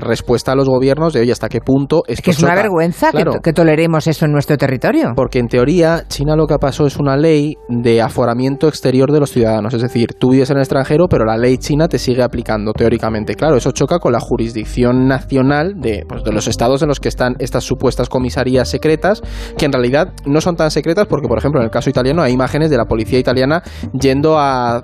respuesta 0.00 0.52
a 0.52 0.54
los 0.54 0.68
gobiernos 0.68 1.12
de, 1.12 1.20
oye, 1.20 1.32
¿hasta 1.32 1.48
qué 1.48 1.60
punto 1.60 2.02
Es 2.06 2.20
que 2.20 2.30
es 2.30 2.42
una 2.42 2.54
vergüenza 2.54 3.10
que, 3.12 3.52
toleremos 3.52 4.06
eso 4.06 4.24
en 4.24 4.32
nuestro 4.32 4.56
territorio. 4.56 5.12
Porque 5.14 5.38
en 5.38 5.46
teoría 5.46 6.04
China 6.08 6.36
lo 6.36 6.46
que 6.46 6.56
pasó 6.58 6.86
es 6.86 6.96
una 6.96 7.16
ley 7.16 7.56
de 7.68 8.00
aforamiento 8.00 8.68
exterior 8.68 9.12
de 9.12 9.20
los 9.20 9.30
ciudadanos, 9.30 9.74
es 9.74 9.82
decir, 9.82 10.14
tú 10.18 10.30
en 10.50 10.56
el 10.56 10.62
extranjero, 10.62 11.06
pero 11.08 11.24
la 11.24 11.36
ley 11.36 11.58
china 11.58 11.88
te 11.88 11.98
sigue 11.98 12.22
aplicando 12.22 12.72
teóricamente. 12.72 13.34
Claro, 13.34 13.56
eso 13.56 13.72
choca 13.72 13.98
con 13.98 14.12
la 14.12 14.20
jurisdicción 14.20 15.06
nacional 15.06 15.74
de, 15.76 16.04
pues, 16.08 16.24
de 16.24 16.32
los 16.32 16.48
estados 16.48 16.82
en 16.82 16.88
los 16.88 17.00
que 17.00 17.08
están 17.08 17.34
estas 17.38 17.64
supuestas 17.64 18.08
comisarías 18.08 18.68
secretas, 18.68 19.22
que 19.56 19.66
en 19.66 19.72
realidad 19.72 20.12
no 20.26 20.40
son 20.40 20.56
tan 20.56 20.70
secretas 20.70 21.06
porque, 21.06 21.28
por 21.28 21.38
ejemplo, 21.38 21.60
en 21.60 21.64
el 21.64 21.70
caso 21.70 21.90
italiano 21.90 22.22
hay 22.22 22.32
imágenes 22.32 22.70
de 22.70 22.76
la 22.76 22.84
policía 22.84 23.18
italiana 23.18 23.62
yendo 23.98 24.38
a, 24.38 24.82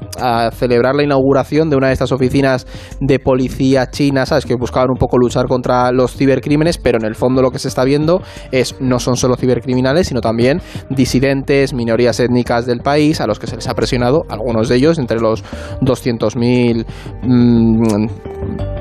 celebrar 0.52 0.94
la 0.94 1.02
inauguración 1.02 1.70
de 1.70 1.76
una 1.76 1.88
de 1.88 1.92
estas 1.92 2.12
oficinas 2.12 2.66
de 3.00 3.18
policía 3.18 3.90
china, 3.90 4.26
¿sabes? 4.26 4.44
Que 4.44 4.54
buscaban 4.54 4.90
un 4.90 4.96
poco 4.96 5.18
luchar 5.18 5.46
contra 5.46 5.90
los 5.92 6.16
cibercrímenes, 6.16 6.78
pero 6.78 6.98
en 6.98 7.04
el 7.04 7.14
fondo 7.14 7.42
lo 7.42 7.50
que 7.50 7.58
se 7.58 7.68
está 7.68 7.84
viendo 7.84 8.22
es 8.50 8.76
no 8.80 8.98
son 8.98 9.16
solo 9.16 9.36
cibercriminales, 9.36 10.08
sino 10.08 10.20
también 10.20 10.60
disidentes, 10.90 11.74
minorías 11.74 12.20
étnicas 12.20 12.66
del 12.66 12.80
país, 12.80 13.20
a 13.20 13.26
los 13.26 13.38
que 13.38 13.46
se 13.46 13.56
les 13.56 13.68
ha 13.68 13.74
presionado, 13.74 14.24
algunos 14.28 14.68
de 14.68 14.76
ellos, 14.76 14.98
entre 14.98 15.20
los 15.20 15.42
200.000 15.80 16.84
mmm, 17.22 18.06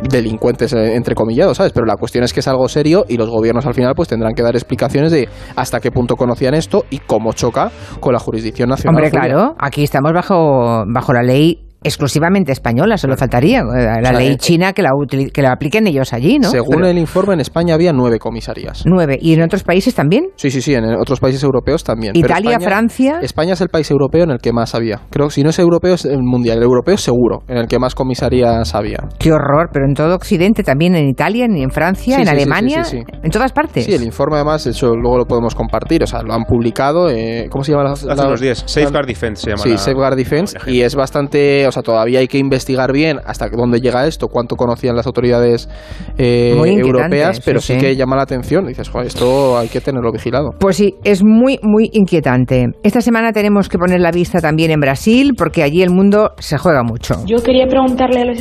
delincuentes 0.10 0.74
eh, 0.74 0.96
entre 0.96 1.16
comillados, 1.16 1.58
¿sabes? 1.58 1.74
Pero 1.74 1.86
la 1.86 1.96
cuestión 1.96 2.24
es 2.24 2.34
que 2.34 2.40
es 2.40 2.48
algo 2.48 2.68
serio 2.68 3.06
y 3.08 3.18
los 3.18 3.30
gobiernos 3.30 3.66
al 3.66 3.74
final 3.74 3.94
pues 3.96 4.08
tendrán 4.08 4.34
que 4.34 4.44
dar 4.44 4.56
explicaciones 4.56 5.12
de 5.12 5.28
hasta 5.56 5.80
qué 5.80 5.92
punto 5.92 6.16
conocían 6.16 6.54
esto 6.54 6.86
y 6.90 7.00
cómo 7.00 7.34
choca 7.34 7.72
con 8.00 8.14
la 8.14 8.19
jurisdicción 8.19 8.69
nacional. 8.69 8.96
Hombre, 8.96 9.12
claro, 9.12 9.56
aquí 9.60 9.84
estamos 9.84 10.14
bajo, 10.14 10.84
bajo 10.88 11.14
la 11.14 11.24
ley 11.24 11.67
exclusivamente 11.83 12.51
española, 12.51 12.97
solo 12.97 13.15
faltaría. 13.15 13.59
Eh, 13.59 14.01
la 14.01 14.12
ley 14.12 14.29
eh, 14.29 14.38
china 14.38 14.74
que 14.74 14.81
la, 14.81 14.91
que 15.07 15.41
la 15.41 15.51
apliquen 15.51 15.88
ellos 15.88 16.13
allí, 16.13 16.39
¿no? 16.39 16.50
Según 16.50 16.85
el 16.85 16.97
informe, 16.97 17.33
en 17.33 17.39
España 17.39 17.74
había 17.75 17.94
nueve 17.94 18.19
comisarías. 18.19 18.83
Nueve. 18.85 19.18
¿Y 19.21 19.33
en 19.33 19.44
otros 19.44 19.63
países 19.63 19.95
también? 19.95 20.25
Sí, 20.35 20.51
sí, 20.51 20.62
sí, 20.62 20.74
en 20.74 20.85
otros 20.85 21.19
países 21.19 21.44
europeos 21.44 21.83
también. 21.83 22.15
¿Italia, 22.15 22.59
Francia? 22.59 23.19
España 23.21 23.53
es 23.53 23.62
el 23.62 23.69
país 23.69 23.89
europeo 23.91 24.24
en 24.24 24.31
el 24.31 24.39
que 24.39 24.51
más 24.51 24.75
había. 24.75 25.01
Creo 25.09 25.27
que 25.27 25.33
si 25.33 25.44
no 25.44 25.50
es 25.50 25.59
europeo, 25.59 25.94
es 25.94 26.06
el 26.06 26.21
mundial. 26.21 26.57
El 26.57 26.63
europeo 26.63 26.97
seguro, 26.97 27.44
en 27.47 27.57
el 27.57 27.68
que 27.68 27.80
más 27.80 27.95
comisarías 27.95 28.73
había. 28.75 29.00
Qué 29.19 29.31
horror, 29.31 29.69
pero 29.71 29.85
en 29.85 29.94
todo 29.94 30.15
Occidente, 30.15 30.63
también 30.63 30.95
en 30.95 31.07
Italia, 31.07 31.45
en 31.45 31.69
Francia, 31.69 32.19
en 32.19 32.27
Alemania, 32.27 32.83
en 32.91 33.31
todas 33.31 33.51
partes. 33.51 33.85
Sí, 33.85 33.94
el 33.94 34.03
informe 34.03 34.35
además, 34.38 34.65
eso 34.65 34.95
luego 34.95 35.19
lo 35.19 35.25
podemos 35.25 35.53
compartir, 35.56 36.03
o 36.03 36.07
sea, 36.07 36.21
lo 36.23 36.33
han 36.33 36.45
publicado. 36.45 37.09
Eh, 37.09 37.47
¿Cómo 37.50 37.63
se 37.63 37.71
llama? 37.71 37.83
La, 37.83 37.91
Hace 37.91 38.25
unos 38.25 38.41
días, 38.41 38.63
Safeguard 38.65 39.07
Defense 39.07 39.44
se 39.44 39.50
llama. 39.51 39.63
Sí, 39.63 39.77
Safeguard 39.77 40.15
Defense, 40.15 40.57
y 40.68 40.81
es 40.81 40.95
bastante, 40.95 41.67
o 41.69 41.72
sea, 41.72 41.84
todavía 41.84 42.19
hay 42.19 42.28
que 42.28 42.38
investigar 42.38 42.92
bien 42.92 43.19
hasta 43.25 43.50
dónde 43.50 43.80
llega 43.80 44.08
esto, 44.08 44.28
cuánto 44.28 44.56
conocían 44.56 44.96
las 44.96 45.06
autoridades 45.06 45.69
eh, 46.18 46.56
europeas, 46.56 47.42
pero 47.44 47.60
sí, 47.60 47.78
que 47.78 47.96
llama 47.96 48.16
la 48.16 48.24
atención. 48.24 48.66
Dices, 48.66 48.90
Joder, 48.90 49.08
esto 49.08 49.58
hay 49.58 49.68
que 49.68 49.81
tenerlo 49.81 50.12
vigilado. 50.12 50.52
Pues 50.60 50.78
sí, 50.78 50.96
es 51.04 51.24
muy, 51.24 51.60
muy 51.64 51.90
inquietante. 51.94 52.66
Esta 52.84 53.02
semana 53.02 53.31
tenemos 53.31 53.69
que 53.69 53.78
poner 53.78 54.00
la 54.00 54.12
vista 54.12 54.40
también 54.40 54.72
en 54.72 54.80
Brasil, 54.80 55.34
porque 55.38 55.64
allí 55.64 55.81
el 55.81 55.92
mundo 55.92 56.31
se 56.40 56.58
juega 56.58 56.84
mucho. 56.84 57.16
Yo 57.25 57.38
quería 57.44 57.68
preguntarle 57.68 58.22
a 58.22 58.25
los... 58.25 58.38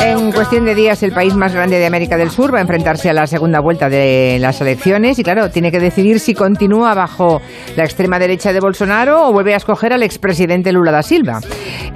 En 0.00 0.32
cuestión 0.32 0.64
de 0.64 0.74
días, 0.74 1.02
el 1.02 1.12
país 1.12 1.34
más 1.34 1.54
grande 1.54 1.78
de 1.78 1.86
América 1.86 2.16
del 2.16 2.30
Sur 2.30 2.54
va 2.54 2.58
a 2.58 2.62
enfrentarse 2.62 3.10
a 3.10 3.12
la 3.12 3.26
segunda 3.26 3.60
vuelta 3.60 3.88
de 3.88 4.38
las 4.40 4.60
elecciones 4.60 5.18
y, 5.18 5.22
claro, 5.22 5.50
tiene 5.50 5.70
que 5.70 5.78
decidir 5.78 6.20
si 6.20 6.34
continúa 6.34 6.94
bajo 6.94 7.40
la 7.76 7.84
extrema 7.84 8.18
derecha 8.18 8.52
de 8.52 8.60
Bolsonaro 8.60 9.28
o 9.28 9.32
vuelve 9.32 9.54
a 9.54 9.56
escoger 9.58 9.92
al 9.92 10.02
expresidente 10.02 10.72
Lula 10.72 10.92
da 10.92 11.02
Silva. 11.02 11.40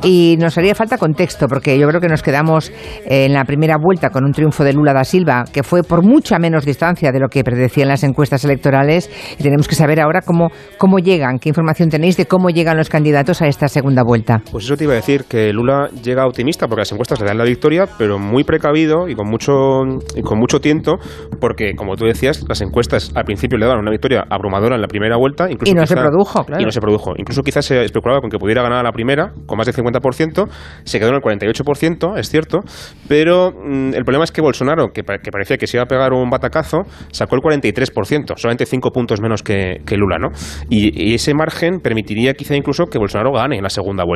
Y 0.03 0.37
nos 0.39 0.59
haría 0.59 0.75
falta 0.75 0.99
contexto, 0.99 1.47
porque 1.49 1.79
yo 1.79 1.89
creo 1.89 2.01
que 2.01 2.09
nos 2.09 2.23
quedamos 2.23 2.71
en 3.07 3.33
la 3.33 3.45
primera 3.45 3.77
vuelta 3.81 4.11
con 4.11 4.25
un 4.25 4.33
triunfo 4.33 4.65
de 4.65 4.73
Lula 4.73 4.93
da 4.93 5.05
Silva, 5.05 5.45
que 5.51 5.63
fue 5.63 5.83
por 5.83 6.03
mucha 6.03 6.39
menos 6.39 6.65
distancia 6.65 7.13
de 7.13 7.21
lo 7.21 7.29
que 7.29 7.43
predecían 7.43 7.89
las 7.89 8.05
encuestas 8.05 8.45
electorales, 8.45 9.11
y 9.39 9.43
tenemos 9.43 9.69
que 9.69 9.75
saber 9.75 10.01
ahora 10.01 10.21
cómo, 10.21 10.51
cómo 10.79 10.99
llegan, 10.99 11.39
qué 11.39 11.49
información 11.49 11.89
tenéis 11.89 12.17
de 12.17 12.27
cómo 12.27 12.51
llegan 12.51 12.77
los 12.77 12.91
candidatos 12.91 13.41
a 13.41 13.47
esta 13.47 13.69
segunda 13.69 14.03
vuelta. 14.03 14.26
Pues 14.51 14.65
eso 14.65 14.77
te 14.77 14.85
iba 14.85 14.93
a 14.93 14.97
decir, 14.97 15.25
que 15.25 15.53
Lula 15.53 15.89
llega 16.03 16.27
optimista, 16.27 16.67
porque 16.67 16.81
las 16.81 16.93
encuestas 16.93 17.21
le 17.21 17.27
dan 17.27 17.39
la 17.39 17.45
victoria, 17.45 17.87
pero 17.99 18.19
muy 18.19 18.45
precavido 18.45 19.09
y 19.09 19.15
con 19.15 19.29
mucho, 19.29 19.53
y 20.15 20.23
con 20.23 20.39
mucho 20.39 20.61
tiento, 20.61 20.97
porque, 21.41 21.75
como 21.77 21.97
tú 21.97 22.05
decías, 22.05 22.45
las 22.49 22.61
encuestas 22.61 23.13
al 23.15 23.25
principio 23.25 23.59
le 23.59 23.67
daban 23.67 23.81
una 23.81 23.91
victoria 23.91 24.25
abrumadora 24.29 24.75
en 24.75 24.83
la 24.83 24.89
primera 24.89 25.17
vuelta. 25.17 25.51
Incluso 25.51 25.73
y 25.73 25.75
no 25.75 25.87
se 25.87 25.95
produjo, 25.95 26.45
claro. 26.45 26.61
Y 26.61 26.65
no 26.65 26.71
se 26.71 26.81
produjo. 26.81 27.13
Incluso 27.17 27.43
quizás 27.43 27.65
se 27.65 27.85
especulaba 27.85 28.21
con 28.21 28.31
que 28.31 28.39
pudiera 28.39 28.63
ganar 28.63 28.81
a 28.81 28.83
la 28.83 28.93
primera, 28.93 29.33
con 29.47 29.59
más 29.59 29.67
del 29.67 29.75
50%, 29.75 30.49
se 30.85 30.99
quedó 30.99 31.11
en 31.11 31.15
el 31.17 31.21
48%, 31.21 32.19
es 32.19 32.29
cierto, 32.29 32.61
pero 33.09 33.53
mm, 33.53 33.95
el 33.95 34.05
problema 34.05 34.25
es 34.25 34.33
que 34.33 34.41
Bolsonaro, 34.41 34.89
que, 34.93 35.05
parecía 35.05 35.57
que 35.57 35.67
se 35.67 35.77
iba 35.77 35.85
a 35.85 35.87
pegar 35.87 36.13
un 36.13 36.31
batacazo, 36.31 36.83
sacó 37.13 37.37
el 37.37 37.43
43%, 37.43 38.35
solamente 38.37 38.67
5 38.67 38.91
puntos 38.91 39.21
menos 39.21 39.43
que, 39.43 39.81
Lula, 39.97 40.19
¿no? 40.19 40.29
Y, 40.69 41.11
y 41.11 41.15
ese 41.15 41.33
margen 41.33 41.81
permitiría 41.81 42.35
quizá 42.35 42.55
incluso 42.55 42.85
que 42.87 42.99
Bolsonaro 42.99 43.33
gane 43.33 43.57
en 43.57 43.63
la 43.63 43.71
segunda 43.71 44.05
vuelta. 44.05 44.16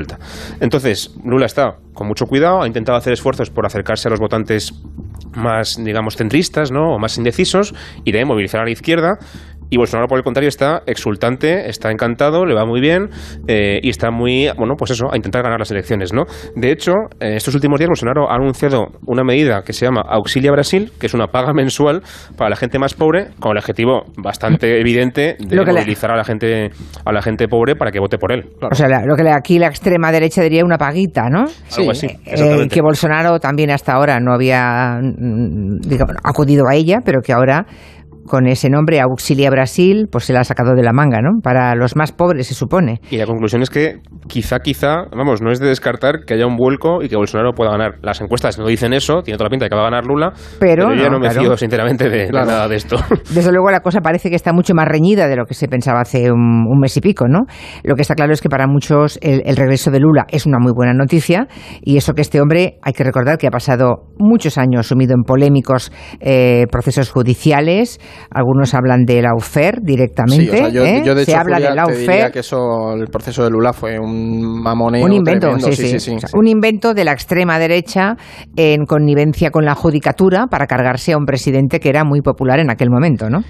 Entonces, 0.61 1.15
Lula 1.25 1.47
está 1.47 1.77
con 1.95 2.07
mucho 2.07 2.27
cuidado, 2.27 2.63
ha 2.63 2.67
intentado 2.67 2.99
hacer 2.99 3.13
esfuerzos 3.13 3.51
por 3.51 3.67
acercarse 3.67 4.09
a 4.09 4.11
los 4.11 4.21
votantes 4.21 4.73
más, 5.35 5.83
digamos, 5.83 6.17
centristas, 6.17 6.71
¿no? 6.71 6.95
O 6.95 6.99
más 6.99 7.17
indecisos 7.19 7.75
y 8.05 8.13
de 8.13 8.25
movilizar 8.25 8.61
a 8.61 8.65
la 8.65 8.71
izquierda 8.71 9.19
y 9.71 9.77
Bolsonaro, 9.77 10.09
por 10.09 10.19
el 10.19 10.25
contrario, 10.25 10.49
está 10.49 10.83
exultante, 10.87 11.69
está 11.69 11.91
encantado, 11.91 12.45
le 12.45 12.55
va 12.55 12.67
muy 12.67 12.81
bien 12.81 13.09
eh, 13.47 13.79
y 13.83 13.89
está 13.89 14.11
muy, 14.11 14.49
bueno, 14.57 14.75
pues 14.77 14.91
eso, 14.91 15.07
a 15.13 15.17
intentar 15.17 15.43
ganar 15.43 15.61
las 15.61 15.71
elecciones, 15.71 16.13
¿no? 16.13 16.25
De 16.57 16.73
hecho, 16.73 16.93
en 17.21 17.35
estos 17.35 17.55
últimos 17.55 17.79
días 17.79 17.89
Bolsonaro 17.89 18.31
ha 18.31 18.35
anunciado 18.35 18.89
una 19.07 19.23
medida 19.23 19.63
que 19.63 19.73
se 19.73 19.87
llama 19.87 20.03
Auxilia 20.09 20.51
Brasil, 20.51 20.91
que 20.99 21.07
es 21.07 21.15
una 21.15 21.29
paga 21.29 21.53
mensual 21.53 22.03
para 22.37 22.51
la 22.51 22.57
gente 22.57 22.79
más 22.79 22.95
pobre, 22.95 23.29
con 23.39 23.53
el 23.53 23.59
objetivo 23.59 24.03
bastante 24.17 24.81
evidente 24.81 25.37
de 25.39 25.65
movilizar 25.65 26.11
a 26.11 26.17
la 26.17 26.25
gente 26.25 26.71
a 27.05 27.13
la 27.13 27.23
gente 27.23 27.47
pobre 27.49 27.77
para 27.77 27.91
que 27.91 28.01
vote 28.01 28.19
por 28.19 28.33
él. 28.33 28.51
O 28.61 28.75
sea, 28.75 28.89
lo 29.07 29.15
que 29.17 29.29
aquí 29.31 29.59
la 29.59 29.69
extrema 29.69 30.11
derecha 30.11 30.43
diría 30.43 30.65
una 30.65 30.79
paguita, 30.79 31.29
¿no? 31.31 31.47
Sí, 31.47 31.81
Algo 31.81 31.93
así, 31.93 32.07
eh, 32.27 32.69
que 32.69 32.83
Bolsonaro 32.83 33.39
también 33.39 33.71
hasta 33.71 33.93
ahora 33.93 34.19
no 34.21 34.33
había 34.33 34.99
mm, 35.01 35.79
acudido 36.25 36.65
a 36.69 36.75
ella, 36.75 36.99
pero 37.05 37.21
que 37.23 37.33
ahora 37.33 37.67
con 38.31 38.47
ese 38.47 38.71
nombre, 38.71 39.01
Auxilia 39.01 39.51
Brasil, 39.51 40.07
pues 40.11 40.25
se 40.25 40.33
la 40.33 40.41
ha 40.41 40.45
sacado 40.45 40.75
de 40.77 40.83
la 40.83 40.93
manga, 40.93 41.21
¿no? 41.21 41.41
Para 41.43 41.75
los 41.75 41.97
más 41.97 42.13
pobres, 42.13 42.47
se 42.47 42.55
supone. 42.55 43.01
Y 43.11 43.17
la 43.17 43.27
conclusión 43.27 43.61
es 43.61 43.71
que 43.71 43.97
quizá, 44.29 44.61
quizá, 44.61 45.07
vamos, 45.11 45.43
no 45.43 45.51
es 45.51 45.59
de 45.59 45.67
descartar 45.67 46.25
que 46.25 46.35
haya 46.35 46.47
un 46.47 46.57
vuelco 46.57 47.03
y 47.03 47.09
que 47.09 47.17
Bolsonaro 47.17 47.53
pueda 47.53 47.73
ganar. 47.73 47.99
Las 48.03 48.21
encuestas 48.21 48.57
no 48.59 48.67
dicen 48.69 48.93
eso, 48.93 49.23
tiene 49.23 49.37
toda 49.37 49.49
la 49.49 49.51
pinta 49.51 49.65
de 49.65 49.71
que 49.71 49.75
va 49.75 49.83
a 49.83 49.91
ganar 49.91 50.07
Lula, 50.07 50.33
pero, 50.61 50.95
yo 50.95 51.11
no, 51.11 51.19
me 51.19 51.31
fío 51.31 51.57
sinceramente 51.57 52.09
de, 52.09 52.31
nada 52.31 52.69
de 52.69 52.77
esto. 52.77 52.97
Desde 53.35 53.51
luego 53.51 53.71
la 53.71 53.81
cosa 53.81 54.01
parece 54.01 54.31
que 54.31 54.37
está 54.37 54.53
mucho 54.53 54.75
más 54.75 54.87
reñida 54.87 55.27
de 55.27 55.35
lo 55.35 55.45
que 55.45 55.55
se 55.55 55.67
pensaba 55.67 56.01
hace 56.01 56.31
un, 56.31 56.79
mes 56.81 56.97
y 56.97 57.01
pico, 57.01 57.27
¿no? 57.29 57.41
Lo 57.83 57.97
que 57.97 58.03
está 58.03 58.15
claro 58.15 58.33
es 58.33 58.41
que 58.41 58.49
para 58.49 58.67
muchos 58.69 59.19
el, 59.23 59.43
el 59.45 59.57
regreso 59.57 59.91
de 59.91 59.99
Lula 59.99 60.25
es 60.29 60.47
una 60.47 60.59
muy 60.61 60.73
buena 60.73 60.95
noticia 60.95 61.49
y 61.83 61.97
eso 61.97 62.15
que 62.15 62.23
este 62.23 62.41
hombre, 62.41 62.79
hay 62.83 62.93
que 62.93 63.03
recordar 63.03 63.39
que 63.39 63.49
ha 63.49 63.51
pasado 63.51 64.07
muchos 64.19 64.57
años 64.57 64.87
sumido 64.87 65.15
en 65.15 65.25
polémicos 65.25 65.91
eh, 66.21 66.67
procesos 66.71 67.11
judiciales, 67.11 67.99
algunos 68.31 68.75
hablan 68.75 69.05
de 69.05 69.23
la 69.23 69.35
UFER 69.35 69.81
directamente. 69.83 70.67
Sí, 70.69 70.73
yo, 70.73 70.85
¿eh? 70.85 71.03
de 71.03 71.25
Se 71.25 71.35
habla 71.35 71.59
de 71.59 71.75
la 71.75 71.87
UFER. 71.87 72.31
que 72.31 72.41
eso, 72.41 72.95
el 72.95 73.09
proceso 73.09 73.45
de 73.45 73.51
Lula 73.51 73.73
fue 73.73 73.99
un 73.99 74.63
mamoneo. 74.63 75.05
Un 75.05 75.13
invento, 75.13 75.59
sí, 75.59 75.73
sí, 75.73 76.01
sí, 76.01 76.17
Un 76.35 76.47
invento 76.47 76.95
de 76.95 77.05
la 77.05 77.13
extrema 77.13 77.59
derecha 77.59 78.17
en 78.57 78.85
connivencia 78.87 79.51
con 79.51 79.65
la 79.65 79.75
judicatura 79.75 80.47
para 80.47 80.67
cargarse 80.67 81.13
a 81.13 81.17
un 81.17 81.25
presidente 81.25 81.81
que 81.81 81.89
era 81.89 82.05
muy 82.05 82.21
popular 82.21 82.61
en 82.61 82.71
aquel 82.71 82.91
momento, 82.91 83.29
¿no? 83.29 83.43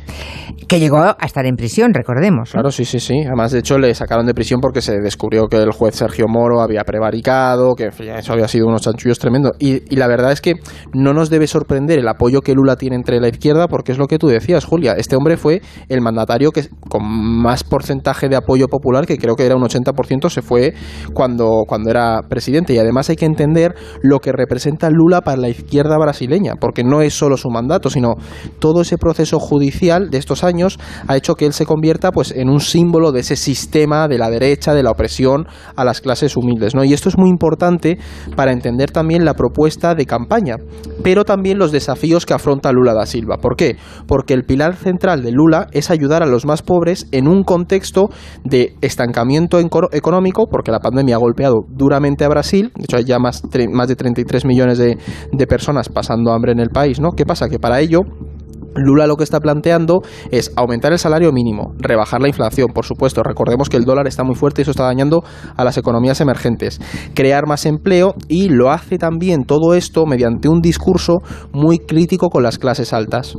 Que 0.68 0.78
llegó 0.78 0.98
a 0.98 1.16
estar 1.24 1.46
en 1.46 1.56
prisión, 1.56 1.92
recordemos. 1.94 2.50
Claro, 2.52 2.70
sí, 2.70 2.84
sí, 2.84 3.00
sí. 3.00 3.22
Además, 3.26 3.52
de 3.52 3.60
hecho, 3.60 3.78
le 3.78 3.94
sacaron 3.94 4.26
de 4.26 4.34
prisión 4.34 4.60
porque 4.60 4.80
se 4.80 5.00
descubrió 5.00 5.48
que 5.48 5.56
el 5.56 5.72
juez 5.72 5.94
Sergio 5.96 6.26
Moro 6.28 6.60
había 6.60 6.84
prevaricado, 6.84 7.74
que 7.74 7.88
eso 7.88 8.32
había 8.32 8.48
sido 8.48 8.66
unos 8.66 8.82
chanchullos 8.82 9.18
tremendos. 9.18 9.52
Y, 9.58 9.82
y 9.92 9.96
la 9.96 10.06
verdad 10.06 10.32
es 10.32 10.40
que 10.40 10.54
no 10.92 11.12
nos 11.12 11.30
debe 11.30 11.46
sorprender 11.46 11.98
el 11.98 12.08
apoyo 12.08 12.40
que 12.40 12.54
Lula 12.54 12.76
tiene 12.76 12.96
entre 12.96 13.20
la 13.20 13.28
izquierda, 13.28 13.68
porque 13.68 13.92
es 13.92 13.98
lo 13.98 14.06
que 14.06 14.18
tú 14.18 14.28
Julia. 14.59 14.95
Este 14.97 15.16
hombre 15.16 15.37
fue 15.37 15.62
el 15.88 16.00
mandatario 16.00 16.50
que 16.50 16.69
con 16.88 17.02
más 17.04 17.62
porcentaje 17.62 18.28
de 18.28 18.37
apoyo 18.37 18.66
popular, 18.66 19.07
que 19.07 19.16
creo 19.16 19.37
que 19.37 19.47
era 19.47 19.57
un 19.57 19.62
80%, 19.62 20.28
se 20.28 20.42
fue 20.42 20.75
cuando, 21.14 21.64
cuando 21.66 21.90
era 21.90 22.21
presidente. 22.28 22.75
Y 22.75 22.78
además 22.78 23.09
hay 23.11 23.16
que 23.16 23.26
entender 23.26 23.75
lo 24.02 24.19
que 24.19 24.33
representa 24.33 24.90
Lula 24.90 25.21
para 25.21 25.37
la 25.37 25.49
izquierda 25.49 25.97
brasileña, 25.99 26.54
porque 26.61 26.83
no 26.83 27.02
es 27.02 27.14
solo 27.14 27.37
su 27.37 27.50
mandato, 27.50 27.90
sino 27.90 28.14
todo 28.59 28.83
ese 28.83 28.99
proceso 28.99 29.38
judicial 29.38 30.11
de 30.11 30.19
estos 30.19 30.45
años 30.45 30.78
ha 31.07 31.16
hecho 31.16 31.35
que 31.35 31.47
él 31.47 31.52
se 31.52 31.66
convierta 31.66 32.11
pues 32.12 32.33
en 32.33 32.49
un 32.49 32.61
símbolo 32.61 33.12
de 33.12 33.21
ese 33.21 33.37
sistema 33.37 34.09
de 34.09 34.19
la 34.19 34.30
derecha, 34.30 34.75
de 34.75 34.83
la 34.83 34.90
opresión 34.90 35.47
a 35.76 35.85
las 35.85 36.00
clases 36.00 36.37
humildes. 36.37 36.75
¿no? 36.75 36.85
Y 36.85 36.92
esto 36.92 37.09
es 37.09 37.19
muy 37.19 37.28
importante 37.28 37.99
para 38.37 38.52
entender 38.52 38.90
también 38.90 39.25
la 39.25 39.35
propuesta 39.35 39.95
de 39.95 40.07
campaña, 40.07 40.57
pero 41.02 41.25
también 41.25 41.59
los 41.59 41.73
desafíos 41.73 42.26
que 42.26 42.35
afronta 42.35 42.73
Lula 42.73 42.95
da 42.95 43.07
Silva. 43.07 43.37
¿Por 43.38 43.57
qué? 43.57 43.76
Porque 44.07 44.35
el 44.40 44.47
pilar 44.47 44.75
central 44.75 45.23
de 45.23 45.32
Lula 45.32 45.66
es 45.73 45.90
ayudar 45.90 46.23
a 46.23 46.26
los 46.26 46.47
más 46.47 46.62
pobres 46.62 47.06
en 47.12 47.28
un 47.28 47.42
contexto 47.42 48.09
de 48.42 48.75
estancamiento 48.80 49.59
económico, 49.59 50.47
porque 50.50 50.70
la 50.70 50.80
pandemia 50.80 51.16
ha 51.16 51.18
golpeado 51.18 51.66
duramente 51.68 52.25
a 52.25 52.28
Brasil, 52.28 52.73
de 52.75 52.85
hecho 52.85 52.97
hay 52.97 53.04
ya 53.04 53.18
más, 53.18 53.42
de 53.42 53.97
33 53.97 54.47
millones 54.47 54.78
de, 54.78 54.97
de 55.30 55.47
personas 55.47 55.90
pasando 55.90 56.32
hambre 56.32 56.52
en 56.52 56.61
el 56.61 56.70
país, 56.70 57.00
¿no? 57.00 57.11
¿Qué 57.11 57.26
pasa? 57.26 57.50
Que 57.50 57.59
para 57.59 57.80
ello 57.80 58.00
Lula 58.75 59.06
lo 59.06 59.16
que 59.16 59.25
está 59.25 59.40
planteando 59.40 60.00
es 60.30 60.52
aumentar 60.56 60.92
el 60.92 60.99
salario 60.99 61.32
mínimo, 61.32 61.75
rebajar 61.78 62.20
la 62.20 62.28
inflación, 62.28 62.68
por 62.73 62.87
supuesto, 62.87 63.23
recordemos 63.23 63.68
que 63.68 63.76
el 63.76 63.85
dólar 63.85 64.06
está 64.06 64.23
muy 64.23 64.37
fuerte 64.37 64.61
y 64.61 64.62
eso 64.62 64.70
está 64.70 64.85
dañando 64.85 65.23
a 65.56 65.64
las 65.64 65.76
economías 65.76 66.20
emergentes, 66.20 66.80
crear 67.14 67.47
más 67.47 67.66
empleo 67.66 68.14
y 68.28 68.49
lo 68.49 68.70
hace 68.70 68.97
también 68.97 69.44
todo 69.44 69.75
esto 69.75 70.06
mediante 70.06 70.49
un 70.49 70.61
discurso 70.61 71.18
muy 71.52 71.78
crítico 71.78 72.28
con 72.30 72.42
las 72.42 72.59
clases 72.59 72.92
altas. 72.92 73.37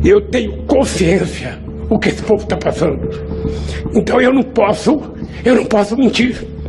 Yo 0.00 0.22
tengo 0.30 0.66
conciencia 0.66 1.58
o 1.88 1.98
que 1.98 2.08
este 2.10 2.22
povo 2.22 2.40
está 2.40 2.58
pasando. 2.58 3.08
Entonces 3.92 4.26
yo 4.26 4.32
no 4.32 4.42
puedo, 4.54 5.14
yo 5.44 5.54
no 5.54 5.62
puedo 5.68 5.96
mentir. 5.96 6.59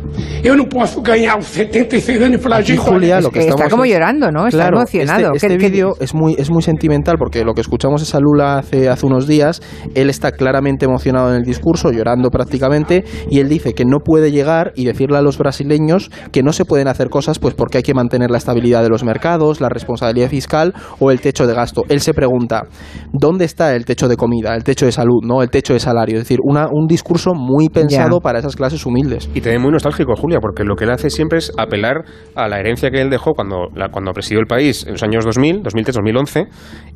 Yo 0.42 0.56
no 0.56 0.68
puedo 0.68 1.02
ganar 1.02 1.42
76 1.42 2.22
años 2.22 2.40
y 2.68 2.76
Julia, 2.76 3.20
lo 3.20 3.30
que 3.30 3.46
está 3.46 3.68
como 3.68 3.84
llorando, 3.84 4.30
¿no? 4.30 4.46
Está 4.46 4.68
emocionado. 4.68 5.32
Este, 5.34 5.46
este 5.46 5.56
vídeo 5.56 5.94
es 6.00 6.14
muy, 6.14 6.34
es 6.38 6.50
muy 6.50 6.62
sentimental 6.62 7.16
porque 7.18 7.44
lo 7.44 7.54
que 7.54 7.60
escuchamos 7.60 8.02
es 8.02 8.14
a 8.14 8.20
Lula 8.20 8.58
hace, 8.58 8.88
hace 8.88 9.06
unos 9.06 9.26
días. 9.26 9.62
Él 9.94 10.10
está 10.10 10.32
claramente 10.32 10.84
emocionado 10.86 11.30
en 11.30 11.36
el 11.36 11.42
discurso, 11.42 11.90
llorando 11.92 12.30
prácticamente, 12.30 13.04
y 13.30 13.38
él 13.38 13.48
dice 13.48 13.74
que 13.74 13.84
no 13.84 14.00
puede 14.00 14.32
llegar 14.32 14.72
y 14.74 14.84
decirle 14.84 15.18
a 15.18 15.22
los 15.22 15.38
brasileños 15.38 16.10
que 16.32 16.42
no 16.42 16.52
se 16.52 16.64
pueden 16.64 16.88
hacer 16.88 17.08
cosas 17.08 17.38
pues 17.38 17.54
porque 17.54 17.78
hay 17.78 17.82
que 17.82 17.94
mantener 17.94 18.30
la 18.30 18.38
estabilidad 18.38 18.82
de 18.82 18.88
los 18.88 19.04
mercados, 19.04 19.60
la 19.60 19.68
responsabilidad 19.68 20.28
fiscal 20.28 20.74
o 20.98 21.10
el 21.10 21.20
techo 21.20 21.46
de 21.46 21.54
gasto. 21.54 21.82
Él 21.88 22.00
se 22.00 22.14
pregunta, 22.14 22.66
¿dónde 23.12 23.44
está 23.44 23.74
el 23.74 23.84
techo 23.84 24.08
de 24.08 24.16
comida, 24.16 24.54
el 24.54 24.64
techo 24.64 24.86
de 24.86 24.92
salud, 24.92 25.20
no 25.24 25.42
el 25.42 25.50
techo 25.50 25.72
de 25.72 25.80
salario? 25.80 26.16
Es 26.16 26.24
decir, 26.24 26.38
una, 26.42 26.66
un 26.70 26.86
discurso 26.86 27.32
muy 27.34 27.68
pensado 27.68 28.20
para 28.20 28.38
esas 28.38 28.56
clases 28.56 28.84
humildes. 28.84 29.28
Y 29.34 29.40
también 29.40 29.62
muy 29.62 29.70
nostálgico 29.70 30.01
Julia, 30.16 30.38
porque 30.40 30.64
lo 30.64 30.76
que 30.76 30.84
él 30.84 30.90
hace 30.90 31.10
siempre 31.10 31.38
es 31.38 31.52
apelar 31.56 32.04
a 32.34 32.48
la 32.48 32.58
herencia 32.58 32.90
que 32.90 33.00
él 33.00 33.10
dejó 33.10 33.32
cuando, 33.32 33.68
cuando 33.90 34.12
presidió 34.12 34.40
el 34.40 34.46
país 34.46 34.84
en 34.86 34.92
los 34.92 35.02
años 35.02 35.24
2000, 35.24 35.62
2003, 35.62 35.94
2011. 35.94 36.46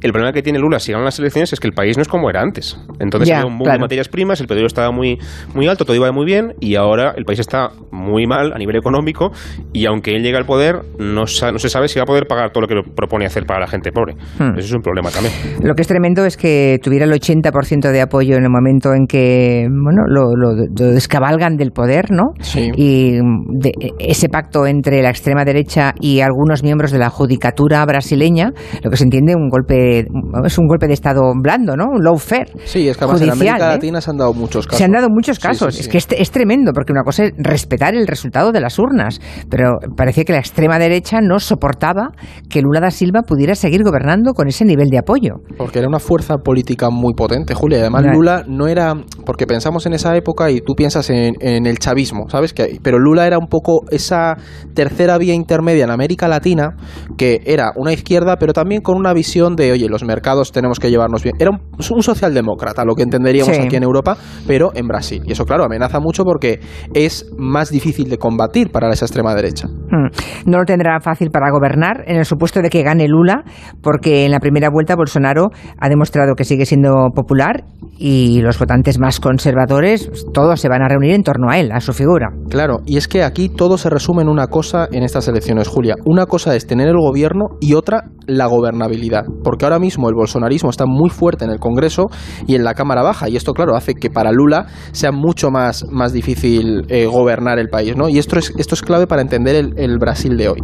El 0.03 0.13
problema 0.13 0.33
que 0.33 0.43
tiene 0.43 0.59
Lula 0.59 0.79
si 0.79 0.93
ganan 0.93 1.05
las 1.05 1.19
elecciones 1.19 1.53
es 1.53 1.61
que 1.61 1.67
el 1.67 1.73
país 1.73 1.97
no 1.97 2.03
es 2.03 2.09
como 2.09 2.29
era 2.31 2.43
antes. 2.43 2.79
Entonces 2.99 3.31
había 3.31 3.47
un 3.47 3.59
boom 3.59 3.71
de 3.71 3.79
materias 3.79 4.09
primas, 4.09 4.41
el 4.41 4.47
petróleo 4.47 4.67
estaba 4.67 4.91
muy, 4.91 5.19
muy 5.55 5.67
alto, 5.69 5.85
todo 5.85 5.97
iba 5.97 6.11
muy 6.13 6.27
bien, 6.27 6.55
y 6.61 6.77
ahora 6.77 7.15
el 7.17 7.25
país 7.25 7.41
está 7.41 7.71
muy 7.91 8.27
mal 8.27 8.53
a 8.53 8.59
nivel 8.59 8.77
económico, 8.77 9.31
y 9.73 9.87
aunque 9.87 10.15
él 10.15 10.23
llegue 10.23 10.37
al 10.37 10.47
poder, 10.47 10.77
no, 10.99 11.23
no 11.23 11.59
se 11.59 11.69
sabe 11.69 11.89
si 11.89 11.99
va 11.99 12.05
a 12.05 12.07
poder 12.07 12.27
pagar 12.27 12.51
todo 12.51 12.63
lo 12.63 12.69
que 12.69 12.91
propone 12.95 13.27
hacer 13.27 13.45
para 13.47 13.61
la 13.61 13.67
gente 13.67 13.93
pobre. 13.93 14.15
Hmm. 14.39 14.57
Eso 14.57 14.67
es 14.67 14.73
un 14.73 14.83
problema 14.83 15.11
también. 15.11 15.33
Lo 15.63 15.75
que 15.75 15.83
es 15.83 15.89
tremendo 15.89 16.25
es 16.25 16.37
que 16.37 16.79
tuviera 16.83 17.05
el 17.05 17.13
80% 17.13 17.91
de 17.91 18.01
apoyo 18.01 18.37
en 18.37 18.45
el 18.45 18.51
momento 18.51 18.93
en 18.95 19.07
que 19.07 19.67
bueno, 19.69 20.03
lo, 20.07 20.35
lo, 20.37 20.55
descabalgan 20.93 21.57
del 21.57 21.73
poder, 21.73 22.11
¿no? 22.11 22.33
Sí 22.41 22.71
de 23.01 23.73
ese 23.99 24.29
pacto 24.29 24.67
entre 24.67 25.03
la 25.03 25.11
extrema 25.11 25.45
derecha 25.45 25.95
y 26.01 26.21
algunos 26.21 26.63
miembros 26.63 26.91
de 26.91 26.99
la 26.99 27.11
judicatura 27.11 27.85
brasileña, 27.85 28.53
lo 28.83 28.91
que 28.91 28.97
se 28.97 29.05
entiende 29.05 29.35
un 29.35 29.49
golpe 29.49 30.07
es 30.45 30.59
un 30.59 30.67
golpe 30.67 30.87
de 30.87 30.95
estado 30.95 31.33
blando, 31.41 31.77
¿no? 31.77 31.87
Un 31.93 32.03
lawfare. 32.03 32.53
Sí, 32.65 32.89
es 32.89 32.97
que 32.97 33.05
además 33.05 33.23
en 33.23 33.31
América 33.31 33.57
¿eh? 33.57 33.75
Latina 33.75 34.01
se 34.01 34.11
han 34.11 34.17
dado 34.17 34.35
muchos 34.35 34.67
casos. 34.67 34.79
Se 34.79 34.85
han 34.85 34.93
dado 34.93 35.09
muchos 35.11 35.39
casos. 35.39 35.79
es 35.79 35.89
que 35.89 35.99
es, 35.99 36.31
tremendo, 36.31 36.73
porque 36.73 36.93
una 36.93 37.03
cosa 37.03 37.25
es 37.25 37.33
respetar 37.37 37.95
el 37.95 38.07
resultado 38.07 38.53
de 38.53 38.61
las 38.61 38.79
urnas, 38.79 39.21
pero 39.49 39.79
parecía 39.97 40.25
que 40.25 40.33
la 40.33 40.39
extrema 40.39 40.79
derecha 40.79 41.21
no 41.21 41.39
soportaba 41.41 42.11
que 42.49 42.61
Lula 42.61 42.81
da 42.81 42.91
Silva 42.91 43.23
pudiera 43.23 43.55
seguir 43.55 43.83
gobernando 43.83 44.33
con 44.33 44.49
ese 44.49 44.65
nivel 44.65 44.89
de 44.89 44.99
apoyo. 44.99 45.37
Porque 45.57 45.79
era 45.79 45.89
una 45.89 45.99
fuerza 45.99 46.39
política 46.39 46.91
muy 46.91 47.15
potente, 47.15 47.55
Julia. 47.55 47.79
Además, 47.79 48.05
Lula 48.13 48.45
no 48.47 48.67
era. 48.67 48.95
Porque 49.25 49.47
pensamos 49.47 49.87
en 49.87 49.93
esa 49.93 50.17
época 50.17 50.51
y 50.51 50.61
tú 50.61 50.75
piensas 50.75 51.11
en, 51.11 51.35
en 51.41 51.67
el 51.67 51.79
chavismo, 51.79 52.29
¿sabes? 52.29 52.53
Que, 52.53 52.79
pero 52.87 53.01
Lula 53.01 53.27
era 53.27 53.37
un 53.37 53.49
poco 53.49 53.85
esa 53.91 54.37
tercera 54.73 55.19
vía 55.19 55.35
intermedia 55.35 55.83
en 55.83 55.91
América 55.91 56.29
Latina, 56.29 56.77
que 57.19 57.41
era 57.45 57.73
una 57.75 57.93
izquierda, 57.93 58.37
pero 58.37 58.53
también 58.53 58.81
con 58.81 58.97
una 58.97 59.13
visión 59.13 59.57
de, 59.57 59.73
oye, 59.73 59.89
los 59.89 60.05
mercados 60.05 60.53
tenemos 60.53 60.79
que 60.79 60.89
llevarnos 60.89 61.25
bien. 61.25 61.35
Era 61.41 61.51
un, 61.51 61.59
socialdemócrata, 61.83 62.85
lo 62.85 62.95
que 62.95 63.03
entenderíamos 63.03 63.59
aquí 63.59 63.75
en 63.75 63.83
Europa, 63.83 64.17
pero 64.47 64.71
en 64.77 64.87
Brasil. 64.87 65.21
Y 65.27 65.33
eso, 65.33 65.45
claro, 65.47 65.65
amenaza 65.65 65.99
mucho 65.99 66.23
porque 66.23 66.61
es 66.95 67.27
más 67.37 67.71
difícil 67.71 68.09
de 68.09 68.19
combatir 68.19 68.71
para 68.71 68.89
esa 68.93 69.07
extrema 69.07 69.35
derecha. 69.35 69.67
Hmm. 69.91 70.09
No 70.47 70.59
lo 70.59 70.65
tendrá 70.65 71.01
fácil 71.01 71.31
para 71.31 71.51
gobernar, 71.51 72.05
en 72.07 72.17
el 72.17 72.25
supuesto 72.25 72.61
de 72.63 72.71
que 72.71 72.83
gane 72.83 73.09
Lula, 73.09 73.45
porque 73.83 74.25
en 74.25 74.33
la 74.33 74.41
primera 74.41 74.69
vuelta 74.71 74.97
Bolsonaro 74.97 75.51
ha 75.79 75.89
demostrado 75.89 76.35
que 76.35 76.45
sigue 76.45 76.67
siendo 76.67 77.11
popular 77.15 77.65
y 77.99 78.41
los 78.41 78.59
votantes 78.59 78.99
más 78.99 79.21
conservadores, 79.21 80.11
todos 80.33 80.61
se 80.61 80.69
van 80.69 80.83
a 80.83 80.89
reunir 80.89 81.13
en 81.13 81.23
torno 81.23 81.51
a 81.51 81.59
él, 81.59 81.73
a 81.73 81.81
su 81.81 81.93
figura. 81.93 82.31
Claro, 82.51 82.79
y 82.85 82.97
es 82.97 83.09
que 83.09 83.23
aquí 83.23 83.49
todo 83.49 83.79
se 83.79 83.91
resume 83.91 84.23
en 84.23 84.29
una 84.29 84.49
cosa 84.49 84.89
en 84.91 85.03
estas 85.03 85.29
elecciones, 85.29 85.69
Julia. 85.69 85.95
Una 86.05 86.27
cosa 86.27 86.55
es 86.55 86.67
tener 86.67 86.89
el 86.89 86.97
gobierno 86.97 87.57
y 87.61 87.75
otra 87.75 88.05
la 88.27 88.47
gobernabilidad. 88.47 89.25
Porque 89.43 89.65
ahora 89.65 89.79
mismo 89.79 90.09
el 90.09 90.15
bolsonarismo 90.15 90.71
está 90.71 90.85
muy 90.87 91.11
fuerte 91.11 91.45
en 91.45 91.51
el 91.51 91.59
Congreso 91.59 92.07
y 92.47 92.55
en 92.55 92.65
la 92.65 92.75
Cámara 92.75 93.03
Baja. 93.03 93.29
Y 93.29 93.37
esto, 93.37 93.53
claro, 93.53 93.77
hace 93.77 93.95
que 93.95 94.11
para 94.11 94.33
Lula 94.33 94.67
sea 94.93 95.13
mucho 95.13 95.51
más, 95.51 95.85
más 95.91 96.13
difícil 96.13 96.85
eh, 96.89 97.07
gobernar 97.07 97.59
el 97.59 97.69
país. 97.69 97.97
¿no? 97.97 98.09
Y 98.09 98.19
esto 98.19 98.39
es, 98.39 98.53
esto 98.59 98.75
es 98.75 98.83
clave 98.83 99.07
para 99.07 99.23
entender 99.23 99.57
el, 99.77 99.97
Brasil 99.99 100.37
de 100.37 100.49
hoy. 100.49 100.59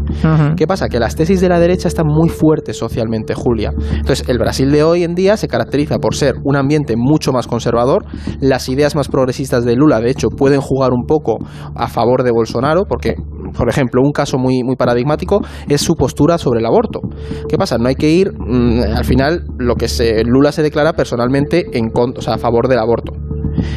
¿Qué 0.57 0.66
pasa? 0.66 0.88
Que 0.88 0.99
las 0.99 1.16
tesis 1.16 1.40
de 1.40 1.49
la 1.49 1.59
derecha 1.59 1.88
están 1.88 2.07
muy 2.07 2.28
fuertes 2.28 2.76
socialmente, 2.76 3.35
Julia. 3.35 3.73
Entonces, 3.92 4.28
el 4.28 4.38
Brasil 4.38 4.71
de 4.71 4.83
hoy 4.83 5.04
en 5.04 5.14
día 5.14 5.37
se 5.37 5.49
caracteriza 5.49 5.99
por 5.99 6.14
ser 6.14 6.35
un 6.45 6.57
ambiente 6.57 6.97
mucho 6.97 7.33
más 7.33 7.47
conservador. 7.47 8.04
Las 8.40 8.69
ideas 8.69 8.95
más 8.95 9.09
progresistas 9.09 9.64
de 9.64 9.75
Lula, 9.75 10.00
de 10.00 10.11
hecho, 10.11 10.28
pueden 10.28 10.61
jugar 10.61 10.92
un 10.92 11.07
poco 11.07 11.38
a 11.75 11.88
favor 11.88 12.25
de 12.25 12.31
Bolsonaro 12.31 12.85
porque, 12.87 13.14
por 13.56 13.68
ejemplo, 13.68 14.02
un 14.02 14.12
caso 14.12 14.38
muy, 14.38 14.62
muy 14.62 14.76
paradigmático 14.76 15.40
es 15.68 15.80
su 15.80 15.94
postura 15.94 16.38
sobre 16.38 16.61
el 16.61 16.66
aborto. 16.66 17.00
¿Qué 17.49 17.56
pasa? 17.56 17.78
No 17.78 17.88
hay 17.88 17.94
que 17.94 18.11
ir, 18.11 18.32
mm, 18.32 18.82
al 18.97 19.04
final, 19.04 19.44
lo 19.59 19.75
que 19.76 19.88
se, 19.88 20.25
Lula 20.25 20.52
se 20.52 20.62
declara 20.62 20.92
personalmente 20.92 21.66
en, 21.73 21.90
o 21.94 22.21
sea, 22.21 22.35
a 22.35 22.38
favor 22.38 22.68
del 22.68 22.78
aborto. 22.78 23.12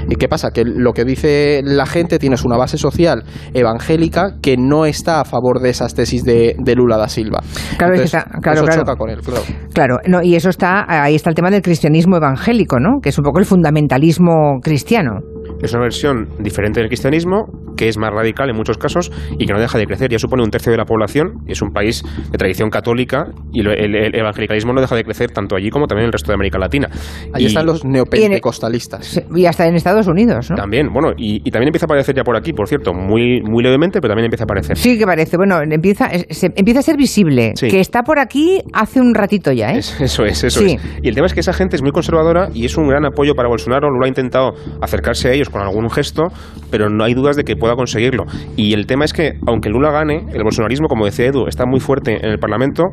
¿Y 0.10 0.15
qué 0.15 0.27
pasa? 0.27 0.51
Que 0.51 0.63
lo 0.65 0.94
que 0.94 1.03
dice 1.03 1.62
la 1.63 1.86
gente 1.86 2.20
tienes 2.20 2.44
una 2.46 2.58
base 2.58 2.77
social 2.77 3.24
evangélica 3.53 4.38
que 4.41 4.55
no 4.58 4.86
está 4.86 5.22
a 5.22 5.25
favor 5.25 5.60
de 5.62 5.70
esas 5.70 5.94
tesis 5.94 6.24
de, 6.24 6.55
Lula 6.75 6.98
da 6.98 7.08
Silva. 7.08 7.41
Claro, 7.77 7.94
está, 7.96 8.24
claro, 8.41 8.60
eso 8.60 8.65
claro. 8.65 8.82
choca 8.82 8.96
con 8.96 9.10
él, 9.10 9.22
claro. 9.22 9.41
Claro, 9.74 9.98
no, 10.08 10.22
y 10.22 10.36
eso 10.36 10.50
está, 10.50 10.86
ahí 10.88 11.15
está 11.15 11.29
el 11.29 11.36
tema 11.36 11.50
del 11.50 11.62
cristianismo 11.62 12.17
evangélico, 12.17 12.79
¿no? 12.79 13.00
Que 13.01 13.10
es 13.10 13.17
un 13.17 13.24
poco 13.24 13.39
el 13.39 13.46
fundamentalismo 13.46 14.60
cristiano. 14.62 15.20
Es 15.65 15.74
una 15.74 15.81
versión 15.84 16.29
diferente 16.39 16.79
del 16.79 16.89
cristianismo, 16.89 17.45
que 17.75 17.88
es 17.89 17.98
más 17.98 18.12
radical 18.13 18.50
en 18.50 18.55
muchos 18.55 18.77
casos 18.77 19.12
y 19.38 19.45
que 19.45 19.51
no 19.53 19.60
deja 19.60 19.77
de 19.77 19.86
crecer. 19.86 20.10
Ya 20.12 20.19
supone 20.19 20.43
un 20.43 20.51
tercio 20.51 20.72
de 20.72 20.77
la 20.77 20.86
población, 20.86 21.39
y 21.48 21.51
es 21.53 21.62
un 21.62 21.72
país 21.72 22.03
de 22.31 22.38
tradición 22.38 22.69
católica 22.69 23.25
y 23.51 23.62
el, 23.62 23.67
el 23.95 24.15
evangelicalismo 24.15 24.74
no 24.74 24.81
deja 24.81 24.95
de 24.95 25.03
crecer 25.03 25.31
tanto 25.31 25.55
allí 25.55 25.69
como 25.72 25.88
también 25.88 26.03
en 26.03 26.07
el 26.07 26.13
resto 26.13 26.27
de 26.27 26.36
América 26.36 26.57
Latina. 26.60 26.89
Ahí 27.34 27.43
Y- 27.43 27.45
están 27.48 27.65
los 27.65 27.84
neopentecostalistas. 27.84 29.22
Y 29.36 29.45
hasta 29.45 29.67
en 29.67 29.75
Estados 29.75 30.07
Unidos, 30.07 30.50
¿no? 30.50 30.55
También, 30.55 30.91
bueno, 30.93 31.12
y, 31.17 31.41
y 31.43 31.51
también 31.51 31.69
empieza 31.69 31.86
a 31.86 31.88
aparecer 31.88 32.15
ya 32.15 32.24
por 32.24 32.36
aquí, 32.36 32.53
por 32.53 32.67
cierto, 32.67 32.93
muy, 32.93 33.41
muy 33.41 33.63
levemente, 33.63 34.00
pero 34.01 34.12
también 34.12 34.25
empieza 34.25 34.43
a 34.43 34.45
aparecer. 34.45 34.77
Sí 34.77 34.98
que 34.98 35.05
parece, 35.05 35.38
bueno, 35.38 35.60
empieza, 35.62 36.10
se- 36.29 36.53
empieza 36.55 36.79
a 36.79 36.84
ser 36.84 36.98
visible, 36.98 37.53
Sí. 37.55 37.67
que 37.69 37.79
está 37.79 38.03
por 38.03 38.19
aquí 38.19 38.62
hace 38.74 39.01
un 39.01 39.13
ratito 39.15 39.51
ya, 39.51 39.74
¿eh? 39.74 39.79
Es- 39.79 40.00
eso 40.01 40.25
es, 40.25 40.43
eso 40.43 40.60
Sí. 40.62 40.74
es. 40.75 40.81
Y 41.03 41.07
el 41.10 41.15
tema 41.15 41.27
es 41.27 41.34
que 41.34 41.39
esa 41.39 41.53
gente 41.53 41.75
es 41.75 41.81
muy 41.81 41.91
conservadora 41.91 42.50
y 42.53 42.65
es 42.65 42.77
un 42.77 42.88
gran 42.88 43.05
apoyo 43.05 43.36
para 43.36 43.48
Bolsonaro. 43.48 43.89
Lula 43.89 44.05
ha 44.05 44.10
intentado 44.10 44.53
acercarse 44.81 45.29
a 45.29 45.34
ellos 45.34 45.50
con 45.56 45.64
algún 45.66 45.90
gesto, 45.90 46.24
pero 46.70 46.90
no 46.90 47.06
hay 47.06 47.14
dudas 47.14 47.38
de 47.38 47.46
que 47.46 47.56
pueda 47.56 47.76
conseguirlo. 47.76 48.26
Y 48.58 48.74
el 48.74 48.88
tema 48.88 49.06
es 49.06 49.14
que, 49.14 49.40
aunque 49.48 49.70
Lula 49.70 49.90
gane, 49.90 50.26
el 50.34 50.44
bolsonarismo, 50.44 50.88
como 50.90 51.06
decía 51.06 51.28
Edu, 51.28 51.48
está 51.48 51.66
muy 51.66 51.80
fuerte 51.80 52.18
en 52.18 52.30
el 52.30 52.40
Parlamento 52.40 52.84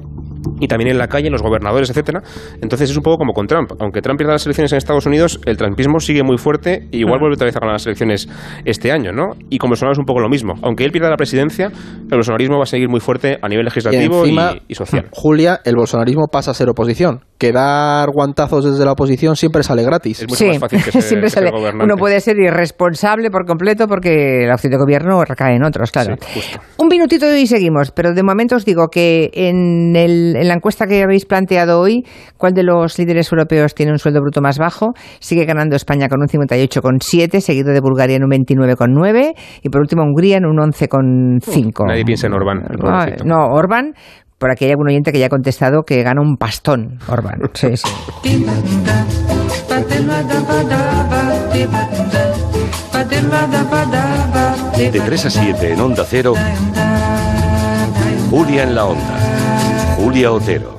y 0.60 0.68
también 0.68 0.90
en 0.90 0.98
la 0.98 1.08
calle, 1.08 1.26
en 1.26 1.32
los 1.32 1.42
gobernadores, 1.42 1.90
etcétera. 1.90 2.20
Entonces 2.60 2.90
es 2.90 2.96
un 2.96 3.02
poco 3.02 3.18
como 3.18 3.32
con 3.32 3.48
Trump. 3.48 3.72
Aunque 3.80 4.00
Trump 4.00 4.16
pierda 4.16 4.34
las 4.34 4.46
elecciones 4.46 4.70
en 4.72 4.78
Estados 4.78 5.06
Unidos, 5.06 5.40
el 5.44 5.56
trumpismo 5.56 5.98
sigue 5.98 6.22
muy 6.22 6.38
fuerte 6.38 6.86
y 6.92 6.98
igual 6.98 7.18
vuelve 7.18 7.34
otra 7.34 7.46
vez 7.46 7.56
a 7.56 7.60
ganar 7.60 7.74
las 7.74 7.86
elecciones 7.86 8.28
este 8.64 8.92
año, 8.92 9.10
¿no? 9.12 9.30
Y 9.50 9.58
con 9.58 9.70
Bolsonaro 9.70 9.92
es 9.94 9.98
un 9.98 10.04
poco 10.04 10.20
lo 10.20 10.28
mismo. 10.28 10.54
Aunque 10.62 10.84
él 10.84 10.92
pierda 10.92 11.10
la 11.10 11.16
presidencia, 11.16 11.66
el 11.66 12.16
bolsonarismo 12.16 12.58
va 12.58 12.62
a 12.62 12.66
seguir 12.66 12.88
muy 12.88 13.00
fuerte 13.00 13.38
a 13.42 13.48
nivel 13.48 13.64
legislativo 13.64 14.18
y, 14.24 14.30
encima, 14.30 14.54
y 14.68 14.74
social. 14.76 15.08
Julia, 15.10 15.60
el 15.64 15.74
bolsonarismo 15.74 16.26
pasa 16.30 16.52
a 16.52 16.54
ser 16.54 16.68
oposición. 16.68 17.24
Que 17.42 17.52
dar 17.52 18.08
guantazos 18.10 18.64
desde 18.64 18.84
la 18.84 18.92
oposición 18.92 19.34
siempre 19.34 19.64
sale 19.64 19.82
gratis. 19.82 20.20
Es 20.22 20.28
mucho 20.28 20.46
más 20.46 20.58
fácil 20.58 20.82
que 20.84 20.92
ser- 20.92 21.02
siempre 21.02 21.26
que 21.26 21.30
sale. 21.30 21.50
Uno 21.82 21.96
puede 21.96 22.20
ser 22.20 22.36
irresponsable 22.38 23.30
por 23.30 23.44
completo 23.46 23.88
porque 23.88 24.44
la 24.46 24.54
opción 24.54 24.70
de 24.70 24.78
gobierno 24.78 25.24
recae 25.24 25.56
en 25.56 25.64
otros, 25.64 25.90
claro. 25.90 26.14
Sí. 26.20 26.40
Un 26.78 26.86
minutito 26.88 27.26
y 27.36 27.46
seguimos, 27.48 27.90
pero 27.90 28.12
de 28.14 28.22
momento 28.22 28.54
os 28.54 28.64
digo 28.64 28.86
que 28.88 29.30
en, 29.34 29.96
el- 29.96 30.36
en 30.36 30.46
la 30.46 30.54
encuesta 30.54 30.86
que 30.86 31.02
habéis 31.02 31.26
planteado 31.26 31.80
hoy, 31.80 32.04
¿cuál 32.36 32.52
de 32.52 32.62
los 32.62 32.96
líderes 32.98 33.32
europeos 33.32 33.74
tiene 33.74 33.90
un 33.92 33.98
sueldo 33.98 34.20
bruto 34.20 34.40
más 34.40 34.58
bajo? 34.58 34.92
Sigue 35.18 35.44
ganando 35.44 35.74
España 35.74 36.08
con 36.08 36.20
un 36.20 36.28
58,7, 36.28 37.40
seguido 37.40 37.72
de 37.72 37.80
Bulgaria 37.80 38.16
en 38.16 38.22
un 38.24 38.30
29,9 38.30 39.32
y 39.62 39.68
por 39.68 39.80
último 39.80 40.02
Hungría 40.04 40.36
en 40.36 40.46
un 40.46 40.58
11,5. 40.58 41.86
Nadie 41.88 42.04
piensa 42.04 42.26
en 42.28 42.34
Orbán, 42.34 42.58
Ah, 42.64 42.74
pobrecito. 42.78 43.24
No, 43.24 43.46
Orban. 43.48 43.94
Por 44.42 44.50
aquí 44.50 44.64
hay 44.64 44.72
algún 44.72 44.88
oyente 44.88 45.12
que 45.12 45.20
ya 45.20 45.26
ha 45.26 45.28
contestado 45.28 45.84
que 45.84 46.02
gana 46.02 46.20
un 46.20 46.36
pastón, 46.36 46.98
Orban. 47.06 47.38
Sí, 47.54 47.76
sí. 47.76 47.88
De 54.90 55.00
3 55.00 55.26
a 55.26 55.30
7 55.30 55.72
en 55.74 55.80
Onda 55.80 56.04
Cero, 56.04 56.34
Julia 58.30 58.64
en 58.64 58.74
la 58.74 58.86
Onda. 58.86 59.94
Julia 59.96 60.32
Otero. 60.32 60.76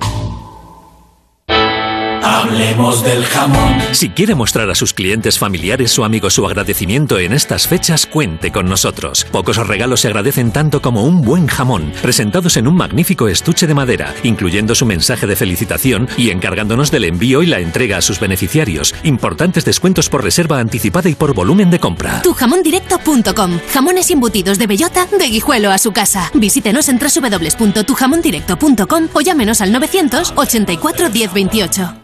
Hablemos 2.24 3.04
del 3.04 3.26
jamón. 3.26 3.80
Si 3.92 4.10
quiere 4.10 4.34
mostrar 4.34 4.70
a 4.70 4.76
sus 4.76 4.94
clientes 4.94 5.38
familiares 5.38 5.98
o 6.00 6.06
amigos 6.06 6.34
su 6.34 6.46
agradecimiento 6.46 7.20
en 7.20 7.34
estas 7.34 7.68
fechas, 7.68 8.06
cuente 8.06 8.52
con 8.52 8.68
nosotros. 8.68 9.26
Pocos 9.32 9.58
regalos 9.58 10.02
se 10.02 10.08
agradecen 10.08 10.52
tanto 10.52 10.82
como 10.82 11.04
un 11.04 11.22
buen 11.22 11.48
jamón, 11.48 11.92
presentados 12.02 12.56
en 12.56 12.68
un 12.68 12.76
magnífico 12.76 13.28
estuche 13.28 13.68
de 13.68 13.74
madera, 13.74 14.14
incluyendo 14.24 14.74
su 14.74 14.86
mensaje 14.86 15.28
de 15.28 15.36
felicitación 15.36 16.08
y 16.18 16.30
encargándonos 16.30 16.92
del 16.92 17.06
envío 17.06 17.44
y 17.44 17.48
la 17.48 17.60
entrega 17.60 17.98
a 17.98 18.02
sus 18.02 18.20
beneficiarios. 18.20 18.96
Importantes 19.04 19.66
descuentos 19.66 20.08
por 20.08 20.24
reserva 20.24 20.60
anticipada 20.60 21.10
y 21.10 21.16
por 21.16 21.34
volumen 21.34 21.70
de 21.72 21.80
compra. 21.80 22.22
Tujamondirecto.com. 22.22 23.60
Jamones 23.74 24.10
embutidos 24.12 24.58
de 24.58 24.68
bellota 24.68 25.08
de 25.08 25.26
guijuelo 25.26 25.72
a 25.72 25.78
su 25.78 25.92
casa. 25.92 26.32
Visítenos 26.34 26.88
en 26.88 27.00
www.tujamondirecto.com 27.00 29.10
o 29.14 29.22
llámenos 29.22 29.60
al 29.60 29.74
984 29.74 31.10
1028. 31.10 32.04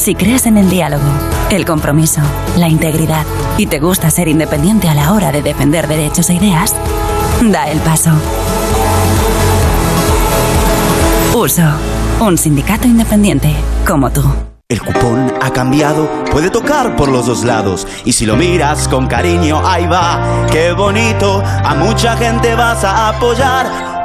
si 0.00 0.14
crees 0.14 0.46
en 0.46 0.56
el 0.56 0.70
diálogo, 0.70 1.04
el 1.50 1.66
compromiso, 1.66 2.22
la 2.56 2.68
integridad 2.68 3.26
y 3.58 3.66
te 3.66 3.80
gusta 3.80 4.08
ser 4.10 4.28
independiente 4.28 4.88
a 4.88 4.94
la 4.94 5.12
hora 5.12 5.30
de 5.30 5.42
defender 5.42 5.86
derechos 5.88 6.30
e 6.30 6.34
ideas, 6.34 6.74
da 7.42 7.68
el 7.68 7.78
paso. 7.80 8.10
Uso, 11.36 11.62
un 12.20 12.38
sindicato 12.38 12.86
independiente 12.86 13.54
como 13.86 14.10
tú. 14.10 14.22
El 14.70 14.80
cupón 14.80 15.34
ha 15.42 15.52
cambiado, 15.52 16.08
puede 16.30 16.48
tocar 16.48 16.96
por 16.96 17.10
los 17.10 17.26
dos 17.26 17.44
lados. 17.44 17.86
Y 18.06 18.12
si 18.12 18.24
lo 18.24 18.36
miras 18.36 18.88
con 18.88 19.06
cariño, 19.06 19.60
ahí 19.66 19.86
va, 19.86 20.46
qué 20.50 20.72
bonito. 20.72 21.42
A 21.44 21.74
mucha 21.74 22.16
gente 22.16 22.54
vas 22.54 22.84
a 22.84 23.08
apoyar. 23.08 23.89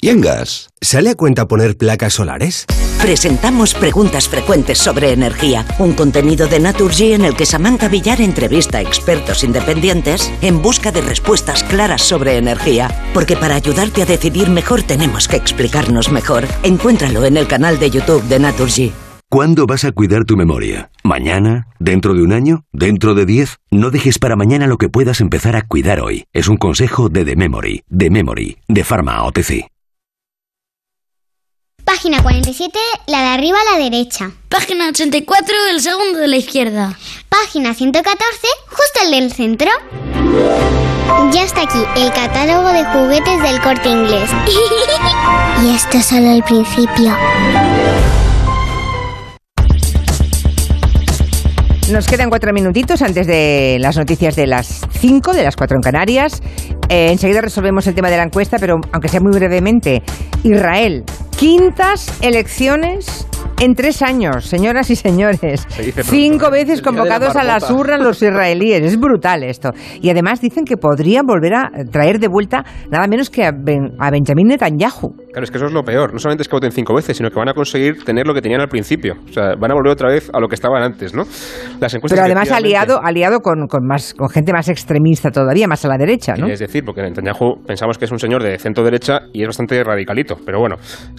¿Y 0.00 0.10
en 0.10 0.20
gas? 0.20 0.68
¿Sale 0.80 1.10
a 1.10 1.16
cuenta 1.16 1.48
poner 1.48 1.76
placas 1.76 2.12
solares? 2.12 2.66
Presentamos 3.02 3.74
preguntas 3.74 4.28
frecuentes 4.28 4.78
sobre 4.78 5.10
energía, 5.10 5.66
un 5.80 5.92
contenido 5.94 6.46
de 6.46 6.60
Naturgy 6.60 7.14
en 7.14 7.24
el 7.24 7.34
que 7.34 7.44
Samantha 7.44 7.88
Villar 7.88 8.20
entrevista 8.20 8.78
a 8.78 8.80
expertos 8.80 9.42
independientes 9.42 10.32
en 10.40 10.62
busca 10.62 10.92
de 10.92 11.00
respuestas 11.00 11.64
claras 11.64 12.02
sobre 12.02 12.36
energía. 12.36 13.10
Porque 13.12 13.36
para 13.36 13.56
ayudarte 13.56 14.02
a 14.02 14.06
decidir 14.06 14.50
mejor 14.50 14.84
tenemos 14.84 15.26
que 15.26 15.34
explicarnos 15.34 16.12
mejor. 16.12 16.46
Encuéntralo 16.62 17.24
en 17.24 17.36
el 17.36 17.48
canal 17.48 17.80
de 17.80 17.90
YouTube 17.90 18.22
de 18.28 18.38
Naturgy. 18.38 18.92
¿Cuándo 19.28 19.66
vas 19.66 19.84
a 19.84 19.90
cuidar 19.90 20.24
tu 20.24 20.36
memoria? 20.36 20.90
¿Mañana? 21.02 21.66
¿Dentro 21.80 22.14
de 22.14 22.22
un 22.22 22.32
año? 22.32 22.64
¿Dentro 22.72 23.16
de 23.16 23.26
diez? 23.26 23.56
No 23.72 23.90
dejes 23.90 24.20
para 24.20 24.36
mañana 24.36 24.68
lo 24.68 24.78
que 24.78 24.88
puedas 24.88 25.20
empezar 25.20 25.56
a 25.56 25.62
cuidar 25.62 26.00
hoy. 26.00 26.24
Es 26.32 26.46
un 26.46 26.56
consejo 26.56 27.08
de 27.08 27.24
The 27.24 27.34
Memory, 27.34 27.82
The 27.90 28.10
Memory, 28.10 28.58
de 28.68 28.84
Pharma 28.84 29.24
OTC. 29.24 29.66
Página 31.88 32.22
47, 32.22 32.78
la 33.06 33.20
de 33.22 33.26
arriba 33.28 33.56
a 33.58 33.72
la 33.72 33.82
derecha. 33.82 34.30
Página 34.50 34.90
84, 34.90 35.54
el 35.70 35.80
segundo 35.80 36.18
de 36.18 36.28
la 36.28 36.36
izquierda. 36.36 36.94
Página 37.30 37.72
114, 37.72 38.46
justo 38.66 39.00
el 39.06 39.10
del 39.12 39.32
centro. 39.32 39.70
Ya 41.32 41.44
está 41.44 41.62
aquí 41.62 41.78
el 41.96 42.12
catálogo 42.12 42.68
de 42.68 42.84
juguetes 42.84 43.42
del 43.42 43.62
corte 43.62 43.88
inglés. 43.88 44.28
y 45.64 45.74
esto 45.74 45.96
es 45.96 46.04
solo 46.04 46.30
el 46.30 46.42
principio. 46.42 47.16
Nos 51.90 52.06
quedan 52.06 52.28
cuatro 52.28 52.52
minutitos 52.52 53.00
antes 53.00 53.26
de 53.26 53.78
las 53.80 53.96
noticias 53.96 54.36
de 54.36 54.46
las 54.46 54.82
cinco, 55.00 55.32
de 55.32 55.42
las 55.42 55.56
cuatro 55.56 55.78
en 55.78 55.82
Canarias. 55.82 56.42
Eh, 56.90 57.12
enseguida 57.12 57.40
resolvemos 57.40 57.86
el 57.86 57.94
tema 57.94 58.10
de 58.10 58.18
la 58.18 58.24
encuesta, 58.24 58.58
pero 58.58 58.74
aunque 58.92 59.08
sea 59.08 59.20
muy 59.20 59.32
brevemente, 59.32 60.02
Israel 60.44 61.06
Quintas 61.38 62.18
elecciones 62.20 63.24
en 63.60 63.74
tres 63.74 64.02
años, 64.02 64.44
señoras 64.46 64.88
y 64.90 64.96
señores. 64.96 65.66
pronto, 65.66 66.02
Cinco 66.04 66.46
¿eh? 66.46 66.50
veces 66.50 66.68
de 66.68 66.76
la 66.76 66.82
convocados 66.82 67.36
a 67.36 67.42
las 67.44 67.68
urnas 67.70 68.00
los 68.00 68.22
israelíes. 68.22 68.82
Es 68.82 68.98
brutal 69.00 69.42
esto. 69.42 69.70
Y 70.00 70.10
además 70.10 70.40
dicen 70.40 70.64
que 70.64 70.76
podrían 70.76 71.26
volver 71.26 71.54
a 71.54 71.70
traer 71.90 72.18
de 72.18 72.28
vuelta 72.28 72.64
nada 72.90 73.06
menos 73.08 73.30
que 73.30 73.44
a, 73.44 73.50
Ben- 73.52 73.94
a 73.98 74.10
Benjamín 74.10 74.46
Netanyahu. 74.48 75.12
Claro, 75.32 75.44
es 75.44 75.50
que 75.50 75.56
eso 75.58 75.66
es 75.66 75.72
lo 75.72 75.82
peor. 75.82 76.12
No 76.12 76.18
solamente 76.20 76.42
es 76.42 76.48
que 76.48 76.54
voten 76.56 76.70
cinco 76.72 76.94
veces, 76.94 77.16
sino 77.16 77.30
que 77.30 77.36
van 77.36 77.48
a 77.48 77.54
conseguir 77.54 78.04
tener 78.04 78.26
lo 78.26 78.34
que 78.34 78.42
tenían 78.42 78.60
al 78.60 78.68
principio. 78.68 79.14
O 79.28 79.32
sea, 79.32 79.54
van 79.58 79.72
a 79.72 79.74
volver 79.74 79.92
otra 79.92 80.08
vez 80.08 80.30
a 80.32 80.38
lo 80.38 80.46
que 80.48 80.54
estaban 80.54 80.82
antes, 80.82 81.12
¿no? 81.14 81.24
Las 81.80 81.92
encuestas 81.94 82.16
Pero 82.16 82.22
además 82.26 82.50
aliado, 82.52 83.00
aliado 83.02 83.40
con, 83.40 83.66
con 83.66 83.84
más, 83.86 84.14
con 84.14 84.28
gente 84.28 84.52
más 84.52 84.68
extremista 84.68 85.30
todavía, 85.30 85.66
más 85.66 85.84
a 85.84 85.88
la 85.88 85.96
derecha, 85.98 86.34
¿no? 86.36 86.46
Es 86.46 86.60
decir, 86.60 86.84
porque 86.84 87.02
Netanyahu 87.02 87.64
pensamos 87.66 87.98
que 87.98 88.04
es 88.04 88.12
un 88.12 88.18
señor 88.20 88.42
de 88.42 88.56
centro 88.58 88.84
derecha 88.84 89.22
y 89.32 89.42
es 89.42 89.48
bastante 89.48 89.82
radicalito. 89.82 90.36
Pero 90.46 90.60
bueno, 90.60 90.76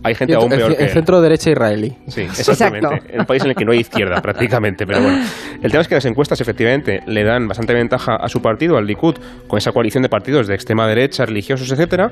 hay 0.09 0.15
gente 0.15 0.35
aún 0.35 0.51
el, 0.51 0.59
peor 0.59 0.71
el 0.71 0.77
que 0.77 0.89
centro 0.89 1.21
derecha 1.21 1.51
israelí. 1.51 1.95
Sí, 2.07 2.21
exactamente. 2.23 3.13
En 3.13 3.21
un 3.21 3.25
país 3.25 3.43
en 3.43 3.49
el 3.49 3.55
que 3.55 3.65
no 3.65 3.71
hay 3.71 3.79
izquierda 3.79 4.21
prácticamente. 4.21 4.85
Pero 4.85 5.01
bueno, 5.01 5.23
el 5.61 5.71
tema 5.71 5.81
es 5.81 5.87
que 5.87 5.95
las 5.95 6.05
encuestas 6.05 6.41
efectivamente 6.41 6.99
le 7.05 7.23
dan 7.23 7.47
bastante 7.47 7.73
ventaja 7.73 8.15
a 8.15 8.27
su 8.27 8.41
partido, 8.41 8.77
al 8.77 8.85
Likud, 8.85 9.15
con 9.47 9.57
esa 9.57 9.71
coalición 9.71 10.03
de 10.03 10.09
partidos 10.09 10.47
de 10.47 10.55
extrema 10.55 10.87
derecha, 10.87 11.25
religiosos, 11.25 11.71
etcétera. 11.71 12.11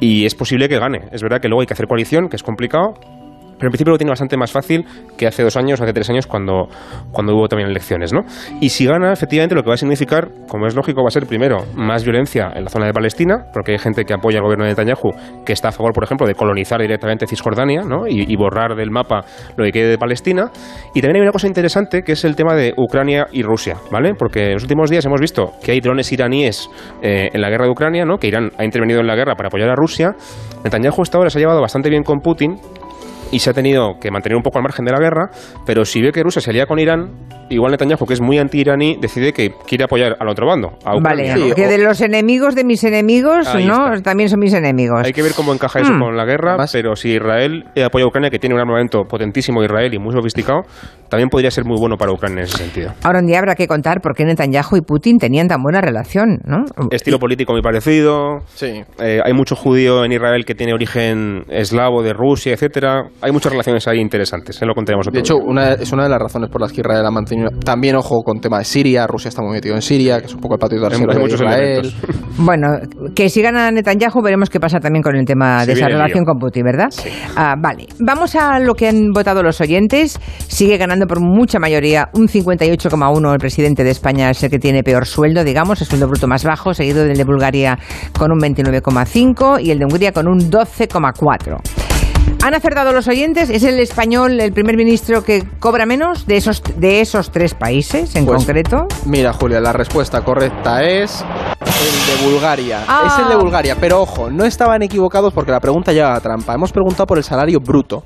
Y 0.00 0.26
es 0.26 0.34
posible 0.34 0.68
que 0.68 0.78
gane. 0.78 1.08
Es 1.12 1.22
verdad 1.22 1.40
que 1.40 1.48
luego 1.48 1.60
hay 1.62 1.66
que 1.66 1.74
hacer 1.74 1.86
coalición, 1.86 2.28
que 2.28 2.36
es 2.36 2.42
complicado. 2.42 2.94
Pero 3.58 3.68
en 3.68 3.70
principio 3.70 3.92
lo 3.92 3.98
tiene 3.98 4.10
bastante 4.10 4.36
más 4.36 4.52
fácil 4.52 4.84
que 5.16 5.26
hace 5.26 5.42
dos 5.42 5.56
años 5.56 5.80
hace 5.80 5.92
tres 5.92 6.10
años 6.10 6.26
cuando, 6.26 6.68
cuando 7.12 7.34
hubo 7.34 7.48
también 7.48 7.70
elecciones, 7.70 8.12
¿no? 8.12 8.20
Y 8.60 8.68
si 8.68 8.86
gana, 8.86 9.12
efectivamente, 9.12 9.54
lo 9.54 9.62
que 9.62 9.68
va 9.68 9.74
a 9.74 9.78
significar, 9.78 10.28
como 10.48 10.66
es 10.66 10.74
lógico, 10.74 11.02
va 11.02 11.08
a 11.08 11.10
ser 11.10 11.26
primero 11.26 11.64
más 11.74 12.04
violencia 12.04 12.50
en 12.54 12.64
la 12.64 12.70
zona 12.70 12.86
de 12.86 12.92
Palestina, 12.92 13.46
porque 13.52 13.72
hay 13.72 13.78
gente 13.78 14.04
que 14.04 14.14
apoya 14.14 14.38
al 14.38 14.44
gobierno 14.44 14.64
de 14.64 14.70
Netanyahu 14.70 15.12
que 15.44 15.52
está 15.52 15.68
a 15.68 15.72
favor, 15.72 15.92
por 15.92 16.04
ejemplo, 16.04 16.26
de 16.26 16.34
colonizar 16.34 16.80
directamente 16.80 17.26
Cisjordania, 17.26 17.82
¿no? 17.82 18.06
Y, 18.06 18.24
y 18.30 18.36
borrar 18.36 18.74
del 18.74 18.90
mapa 18.90 19.24
lo 19.56 19.64
que 19.64 19.72
quede 19.72 19.88
de 19.88 19.98
Palestina. 19.98 20.50
Y 20.94 21.00
también 21.00 21.16
hay 21.16 21.22
una 21.22 21.32
cosa 21.32 21.46
interesante 21.46 22.02
que 22.02 22.12
es 22.12 22.24
el 22.24 22.36
tema 22.36 22.54
de 22.54 22.74
Ucrania 22.76 23.26
y 23.32 23.42
Rusia, 23.42 23.76
¿vale? 23.90 24.14
Porque 24.14 24.46
en 24.46 24.52
los 24.54 24.62
últimos 24.62 24.90
días 24.90 25.04
hemos 25.06 25.20
visto 25.20 25.52
que 25.62 25.72
hay 25.72 25.80
drones 25.80 26.12
iraníes 26.12 26.68
eh, 27.02 27.30
en 27.32 27.40
la 27.40 27.48
guerra 27.48 27.64
de 27.64 27.70
Ucrania, 27.70 28.04
¿no? 28.04 28.18
Que 28.18 28.28
Irán 28.28 28.50
ha 28.58 28.64
intervenido 28.64 29.00
en 29.00 29.06
la 29.06 29.14
guerra 29.14 29.34
para 29.34 29.48
apoyar 29.48 29.70
a 29.70 29.74
Rusia. 29.74 30.14
Netanyahu 30.64 31.02
hasta 31.02 31.18
ahora 31.18 31.30
se 31.30 31.38
ha 31.38 31.40
llevado 31.40 31.60
bastante 31.60 31.88
bien 31.90 32.02
con 32.02 32.20
Putin 32.20 32.56
y 33.32 33.38
se 33.40 33.50
ha 33.50 33.52
tenido 33.52 33.98
que 34.00 34.10
mantener 34.10 34.36
un 34.36 34.42
poco 34.42 34.58
al 34.58 34.62
margen 34.64 34.84
de 34.84 34.92
la 34.92 34.98
guerra, 34.98 35.30
pero 35.66 35.84
si 35.84 36.00
ve 36.02 36.12
que 36.12 36.22
Rusia 36.22 36.40
se 36.40 36.50
alía 36.50 36.66
con 36.66 36.78
Irán, 36.78 37.10
igual 37.50 37.72
Netanyahu, 37.72 38.06
que 38.06 38.14
es 38.14 38.20
muy 38.20 38.38
anti-iraní, 38.38 38.98
decide 39.00 39.32
que 39.32 39.52
quiere 39.66 39.84
apoyar 39.84 40.16
al 40.18 40.28
otro 40.28 40.46
bando, 40.46 40.78
a 40.84 40.94
Vale, 41.00 41.24
Ucrania. 41.24 41.36
¿no? 41.48 41.54
que 41.54 41.66
de 41.68 41.78
los 41.78 42.00
enemigos 42.00 42.54
de 42.54 42.64
mis 42.64 42.82
enemigos, 42.84 43.46
Ahí 43.48 43.66
¿no? 43.66 44.00
También 44.02 44.28
son 44.28 44.40
mis 44.40 44.52
enemigos. 44.54 45.02
Hay 45.04 45.12
que 45.12 45.22
ver 45.22 45.32
cómo 45.34 45.52
encaja 45.52 45.80
eso 45.80 45.92
Hmm. 45.92 46.00
con 46.00 46.16
la 46.16 46.24
guerra, 46.24 46.56
pero 46.72 46.96
si 46.96 47.14
Israel 47.14 47.64
apoya 47.84 48.04
a 48.04 48.08
Ucrania, 48.08 48.30
que 48.30 48.38
tiene 48.38 48.54
un 48.54 48.60
armamento 48.60 49.04
potentísimo 49.04 49.62
Israel 49.62 49.92
y 49.94 49.98
muy 49.98 50.12
sofisticado, 50.12 50.62
también 51.08 51.28
podría 51.28 51.50
ser 51.50 51.64
muy 51.64 51.78
bueno 51.78 51.96
para 51.96 52.12
Ucrania 52.12 52.38
en 52.40 52.44
ese 52.44 52.58
sentido. 52.58 52.92
Ahora 53.04 53.20
un 53.20 53.26
día 53.26 53.38
habrá 53.38 53.54
que 53.54 53.66
contar 53.68 54.00
por 54.00 54.14
qué 54.14 54.24
Netanyahu 54.24 54.76
y 54.76 54.80
Putin 54.80 55.18
tenían 55.18 55.46
tan 55.48 55.62
buena 55.62 55.80
relación, 55.80 56.38
¿no? 56.44 56.64
Estilo 56.90 57.18
político 57.18 57.52
muy 57.52 57.62
parecido. 57.62 58.38
Eh, 58.98 59.20
hay 59.24 59.32
mucho 59.32 59.54
judío 59.56 60.04
en 60.04 60.12
Israel 60.12 60.44
que 60.44 60.54
tiene 60.54 60.72
origen 60.72 61.44
eslavo 61.48 62.02
de 62.02 62.12
Rusia, 62.12 62.52
etcétera. 62.54 63.04
Hay 63.22 63.32
muchas 63.32 63.50
relaciones 63.50 63.86
ahí 63.88 63.98
interesantes. 63.98 64.56
Se 64.56 64.66
lo 64.66 64.74
contaremos 64.74 65.06
otro 65.06 65.14
De 65.16 65.20
hecho, 65.20 65.34
día. 65.36 65.44
una, 65.46 65.72
es 65.72 65.90
una 65.92 66.04
de 66.04 66.10
las 66.10 66.18
razones 66.20 66.50
por 66.50 66.60
las 66.60 66.70
que 66.72 66.80
Israel 66.82 67.04
ha 67.06 67.10
mantenido. 67.10 67.48
También, 67.64 67.96
ojo, 67.96 68.22
con 68.22 68.40
tema 68.40 68.58
de 68.58 68.64
Siria. 68.64 69.06
Rusia 69.06 69.28
está 69.30 69.42
muy 69.42 69.52
metido 69.52 69.74
en 69.74 69.82
Siria, 69.82 70.20
que 70.20 70.26
es 70.26 70.34
un 70.34 70.40
poco 70.40 70.54
el 70.54 70.60
patio 70.60 70.76
Hay- 70.78 70.88
trasero 70.88 71.10
hay 71.10 71.16
de 71.16 71.22
muchos 71.22 71.40
Israel. 71.40 71.62
elementos. 71.62 71.96
Bueno, 72.38 72.68
que 73.14 73.30
si 73.30 73.40
gana 73.40 73.70
Netanyahu 73.70 74.20
veremos 74.22 74.50
qué 74.50 74.60
pasa 74.60 74.78
también 74.78 75.02
con 75.02 75.16
el 75.16 75.24
tema 75.24 75.64
de 75.64 75.72
esa 75.72 75.86
relación 75.88 76.22
con 76.26 76.36
Putin, 76.38 76.64
¿verdad? 76.64 76.88
Ah, 77.34 77.54
vale, 77.58 77.86
vamos 77.98 78.36
a 78.36 78.58
lo 78.58 78.74
que 78.74 78.88
han 78.88 79.10
votado 79.14 79.42
los 79.42 79.58
oyentes. 79.62 80.20
Sigue 80.46 80.76
ganando 80.76 81.06
por 81.06 81.18
mucha 81.20 81.58
mayoría, 81.58 82.10
un 82.12 82.28
58,1 82.28 83.32
el 83.32 83.38
presidente 83.38 83.84
de 83.84 83.90
España 83.90 84.28
es 84.28 84.42
el 84.42 84.50
que 84.50 84.58
tiene 84.58 84.82
peor 84.82 85.06
sueldo, 85.06 85.44
digamos, 85.44 85.80
el 85.80 85.86
sueldo 85.86 86.08
bruto 86.08 86.28
más 86.28 86.44
bajo, 86.44 86.74
seguido 86.74 87.04
del 87.04 87.16
de 87.16 87.24
Bulgaria 87.24 87.78
con 88.18 88.30
un 88.30 88.38
29,5 88.38 89.58
y 89.62 89.70
el 89.70 89.78
de 89.78 89.86
Hungría 89.86 90.12
con 90.12 90.28
un 90.28 90.38
12,4. 90.50 91.56
¿Han 92.46 92.54
acertado 92.54 92.92
los 92.92 93.08
oyentes? 93.08 93.50
¿Es 93.50 93.64
el 93.64 93.80
español 93.80 94.38
el 94.40 94.52
primer 94.52 94.76
ministro 94.76 95.24
que 95.24 95.42
cobra 95.58 95.84
menos 95.84 96.28
de 96.28 96.36
esos, 96.36 96.62
de 96.76 97.00
esos 97.00 97.32
tres 97.32 97.54
países 97.54 98.14
en 98.14 98.24
Pues, 98.24 98.36
concreto? 98.36 98.86
Mira, 99.04 99.32
Julia, 99.32 99.58
la 99.58 99.72
respuesta 99.72 100.20
correcta 100.22 100.80
es 100.84 101.24
el 101.24 102.20
de 102.20 102.30
Bulgaria. 102.30 102.84
Ah. 102.86 103.08
Es 103.08 103.18
el 103.20 103.30
de 103.30 103.34
Bulgaria, 103.34 103.76
pero 103.80 104.00
ojo, 104.00 104.30
no 104.30 104.44
estaban 104.44 104.80
equivocados 104.82 105.32
porque 105.32 105.50
la 105.50 105.58
pregunta 105.58 105.92
lleva 105.92 106.14
a 106.14 106.20
trampa. 106.20 106.54
Hemos 106.54 106.70
preguntado 106.70 107.04
por 107.08 107.18
el 107.18 107.24
salario 107.24 107.58
bruto. 107.58 108.04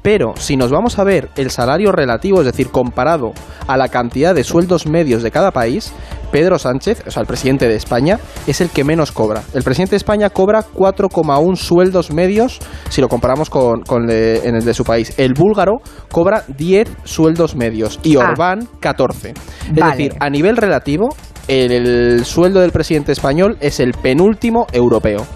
Pero 0.00 0.32
si 0.36 0.56
nos 0.56 0.70
vamos 0.70 0.98
a 0.98 1.04
ver 1.04 1.28
el 1.36 1.50
salario 1.50 1.92
relativo, 1.92 2.40
es 2.40 2.46
decir, 2.46 2.70
comparado 2.70 3.32
a 3.66 3.76
la 3.76 3.88
cantidad 3.88 4.34
de 4.34 4.42
sueldos 4.42 4.86
medios 4.86 5.22
de 5.22 5.30
cada 5.30 5.50
país, 5.50 5.92
Pedro 6.32 6.58
Sánchez, 6.58 7.04
o 7.06 7.10
sea, 7.12 7.20
el 7.20 7.26
presidente 7.28 7.68
de 7.68 7.76
España, 7.76 8.18
es 8.48 8.60
el 8.60 8.70
que 8.70 8.82
menos 8.82 9.12
cobra. 9.12 9.42
El 9.54 9.62
presidente 9.62 9.90
de 9.92 9.98
España 9.98 10.30
cobra 10.30 10.62
4,1 10.64 11.54
sueldos 11.56 12.10
medios 12.12 12.58
si 12.88 13.00
lo 13.00 13.08
comparamos 13.08 13.50
con, 13.50 13.82
con 13.82 14.06
le- 14.06 14.48
en 14.48 14.56
el 14.56 14.64
de 14.64 14.74
su 14.74 14.82
país. 14.82 15.12
El 15.18 15.34
búlgaro 15.34 15.74
cobra 16.10 16.42
10 16.48 16.88
sueldos 17.04 17.54
medios 17.54 18.00
y 18.02 18.16
Ah. 18.16 18.30
Orbán 18.30 18.66
14. 18.80 19.30
Es 19.30 19.36
Vale. 19.74 19.90
decir, 19.92 20.14
a 20.18 20.28
nivel 20.30 20.56
relativo, 20.56 21.14
el, 21.48 21.70
el 21.72 22.24
sueldo 22.24 22.60
del 22.60 22.72
presidente 22.72 23.12
español 23.12 23.56
es 23.60 23.78
el 23.80 23.92
penúltimo 23.92 24.66
europeo. 24.72 25.26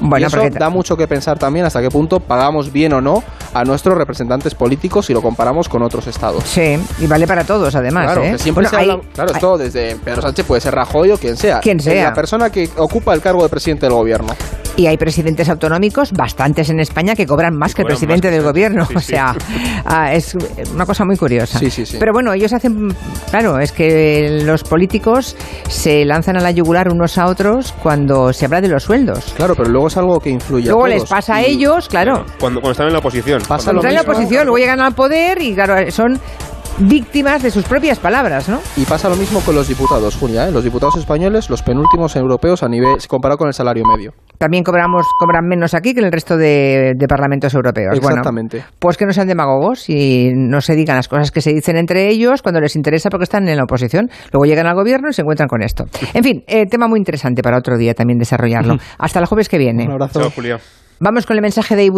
Bueno, 0.00 0.24
y 0.24 0.26
eso 0.26 0.38
porque- 0.38 0.58
da 0.58 0.68
mucho 0.70 0.96
que 0.96 1.06
pensar 1.06 1.38
también 1.38 1.64
hasta 1.66 1.80
qué 1.80 1.88
punto 1.90 2.20
pagamos 2.20 2.72
bien 2.72 2.92
o 2.92 3.00
no 3.00 3.22
a 3.54 3.64
nuestros 3.64 3.96
representantes 3.96 4.54
políticos 4.54 5.06
si 5.06 5.12
lo 5.14 5.22
comparamos 5.22 5.68
con 5.68 5.82
otros 5.82 6.06
estados. 6.06 6.44
Sí, 6.44 6.78
y 7.00 7.06
vale 7.06 7.26
para 7.26 7.44
todos 7.44 7.74
además. 7.74 8.06
Claro, 8.06 8.22
¿eh? 8.24 8.32
que 8.32 8.38
siempre 8.38 8.64
Bueno, 8.64 8.70
se 8.70 8.76
hay- 8.76 8.90
habla- 8.90 9.04
claro, 9.14 9.32
esto 9.32 9.58
desde 9.58 9.96
Pedro 9.96 10.22
Sánchez 10.22 10.44
puede 10.46 10.60
ser 10.60 10.74
Rajoy 10.74 11.10
o 11.12 11.16
quien 11.18 11.36
sea. 11.36 11.60
Quien 11.60 11.78
Es 11.78 11.84
sea. 11.84 12.04
La 12.04 12.14
persona 12.14 12.50
que 12.50 12.68
ocupa 12.76 13.14
el 13.14 13.20
cargo 13.20 13.42
de 13.42 13.48
presidente 13.48 13.86
del 13.86 13.94
gobierno. 13.94 14.34
Y 14.76 14.86
hay 14.88 14.96
presidentes 14.96 15.48
autonómicos, 15.48 16.10
bastantes 16.10 16.68
en 16.68 16.80
España, 16.80 17.14
que 17.14 17.26
cobran 17.26 17.54
más 17.56 17.76
que 17.76 17.82
el 17.82 17.86
presidente 17.86 18.28
del 18.28 18.40
el- 18.40 18.44
gobierno. 18.44 18.84
sí, 18.88 18.94
o 18.96 19.00
sí. 19.00 19.06
sea, 19.06 19.36
ah, 19.84 20.12
es 20.12 20.36
una 20.74 20.84
cosa 20.84 21.04
muy 21.04 21.16
curiosa. 21.16 21.60
Sí, 21.60 21.70
sí, 21.70 21.86
sí. 21.86 21.96
Pero 22.00 22.12
bueno, 22.12 22.32
ellos 22.32 22.52
hacen. 22.52 22.92
Claro, 23.30 23.60
es 23.60 23.70
que 23.70 24.40
los 24.44 24.64
políticos 24.64 25.36
se 25.68 26.04
lanzan 26.04 26.36
a 26.38 26.40
la 26.40 26.50
yugular 26.50 26.88
unos 26.90 27.18
a 27.18 27.26
otros 27.26 27.72
cuando 27.84 28.32
se 28.32 28.46
habla 28.46 28.60
de 28.60 28.66
los 28.68 28.82
sueldos. 28.82 29.32
Claro, 29.36 29.54
pero 29.54 29.68
luego 29.68 29.83
es 29.88 29.96
algo 29.96 30.20
que 30.20 30.30
influye 30.30 30.66
Luego 30.66 30.84
a 30.84 30.88
les 30.88 31.04
pasa 31.04 31.36
a 31.36 31.42
ellos, 31.42 31.88
claro. 31.88 32.24
Cuando, 32.38 32.60
cuando 32.60 32.72
están 32.72 32.86
en 32.86 32.92
la 32.92 32.98
oposición. 32.98 33.40
Pasa 33.40 33.64
Cuando 33.64 33.72
lo 33.72 33.78
están 33.80 33.90
en 33.90 33.96
la 33.96 34.02
oposición, 34.02 34.44
luego 34.46 34.58
llegan 34.58 34.80
al 34.80 34.94
poder 34.94 35.40
y, 35.40 35.54
claro, 35.54 35.90
son 35.90 36.20
víctimas 36.78 37.42
de 37.42 37.50
sus 37.50 37.64
propias 37.64 37.98
palabras, 37.98 38.48
¿no? 38.48 38.60
Y 38.76 38.84
pasa 38.84 39.08
lo 39.08 39.16
mismo 39.16 39.40
con 39.40 39.54
los 39.54 39.68
diputados, 39.68 40.16
Julia. 40.16 40.48
¿eh? 40.48 40.52
Los 40.52 40.64
diputados 40.64 40.96
españoles, 40.96 41.50
los 41.50 41.62
penúltimos 41.62 42.16
europeos 42.16 42.62
a 42.62 42.68
nivel 42.68 42.96
comparado 43.08 43.38
con 43.38 43.48
el 43.48 43.54
salario 43.54 43.84
medio. 43.84 44.12
También 44.38 44.64
cobramos, 44.64 45.06
cobran 45.18 45.46
menos 45.46 45.74
aquí 45.74 45.94
que 45.94 46.00
en 46.00 46.06
el 46.06 46.12
resto 46.12 46.36
de, 46.36 46.94
de 46.96 47.06
parlamentos 47.06 47.54
europeos. 47.54 47.98
Bueno, 48.00 48.16
Exactamente. 48.16 48.64
Pues 48.78 48.96
que 48.96 49.06
no 49.06 49.12
sean 49.12 49.28
demagogos 49.28 49.88
y 49.88 50.32
no 50.34 50.60
se 50.60 50.74
digan 50.74 50.96
las 50.96 51.08
cosas 51.08 51.30
que 51.30 51.40
se 51.40 51.52
dicen 51.52 51.76
entre 51.76 52.08
ellos 52.08 52.42
cuando 52.42 52.60
les 52.60 52.76
interesa 52.76 53.10
porque 53.10 53.24
están 53.24 53.48
en 53.48 53.56
la 53.56 53.64
oposición. 53.64 54.10
Luego 54.32 54.44
llegan 54.44 54.66
al 54.66 54.74
gobierno 54.74 55.08
y 55.10 55.12
se 55.12 55.22
encuentran 55.22 55.48
con 55.48 55.62
esto. 55.62 55.84
En 56.12 56.24
fin, 56.24 56.44
eh, 56.46 56.66
tema 56.66 56.88
muy 56.88 56.98
interesante 56.98 57.42
para 57.42 57.58
otro 57.58 57.76
día 57.76 57.94
también 57.94 58.18
desarrollarlo. 58.18 58.76
Hasta 58.98 59.20
el 59.20 59.26
jueves 59.26 59.48
que 59.48 59.58
viene. 59.58 59.84
Un 59.84 59.92
abrazo. 59.92 60.20
Chao, 60.20 60.30
Julia. 60.30 60.58
Vamos 61.00 61.26
con 61.26 61.36
el 61.36 61.42
mensaje 61.42 61.74
de 61.74 61.84
Ibu 61.84 61.92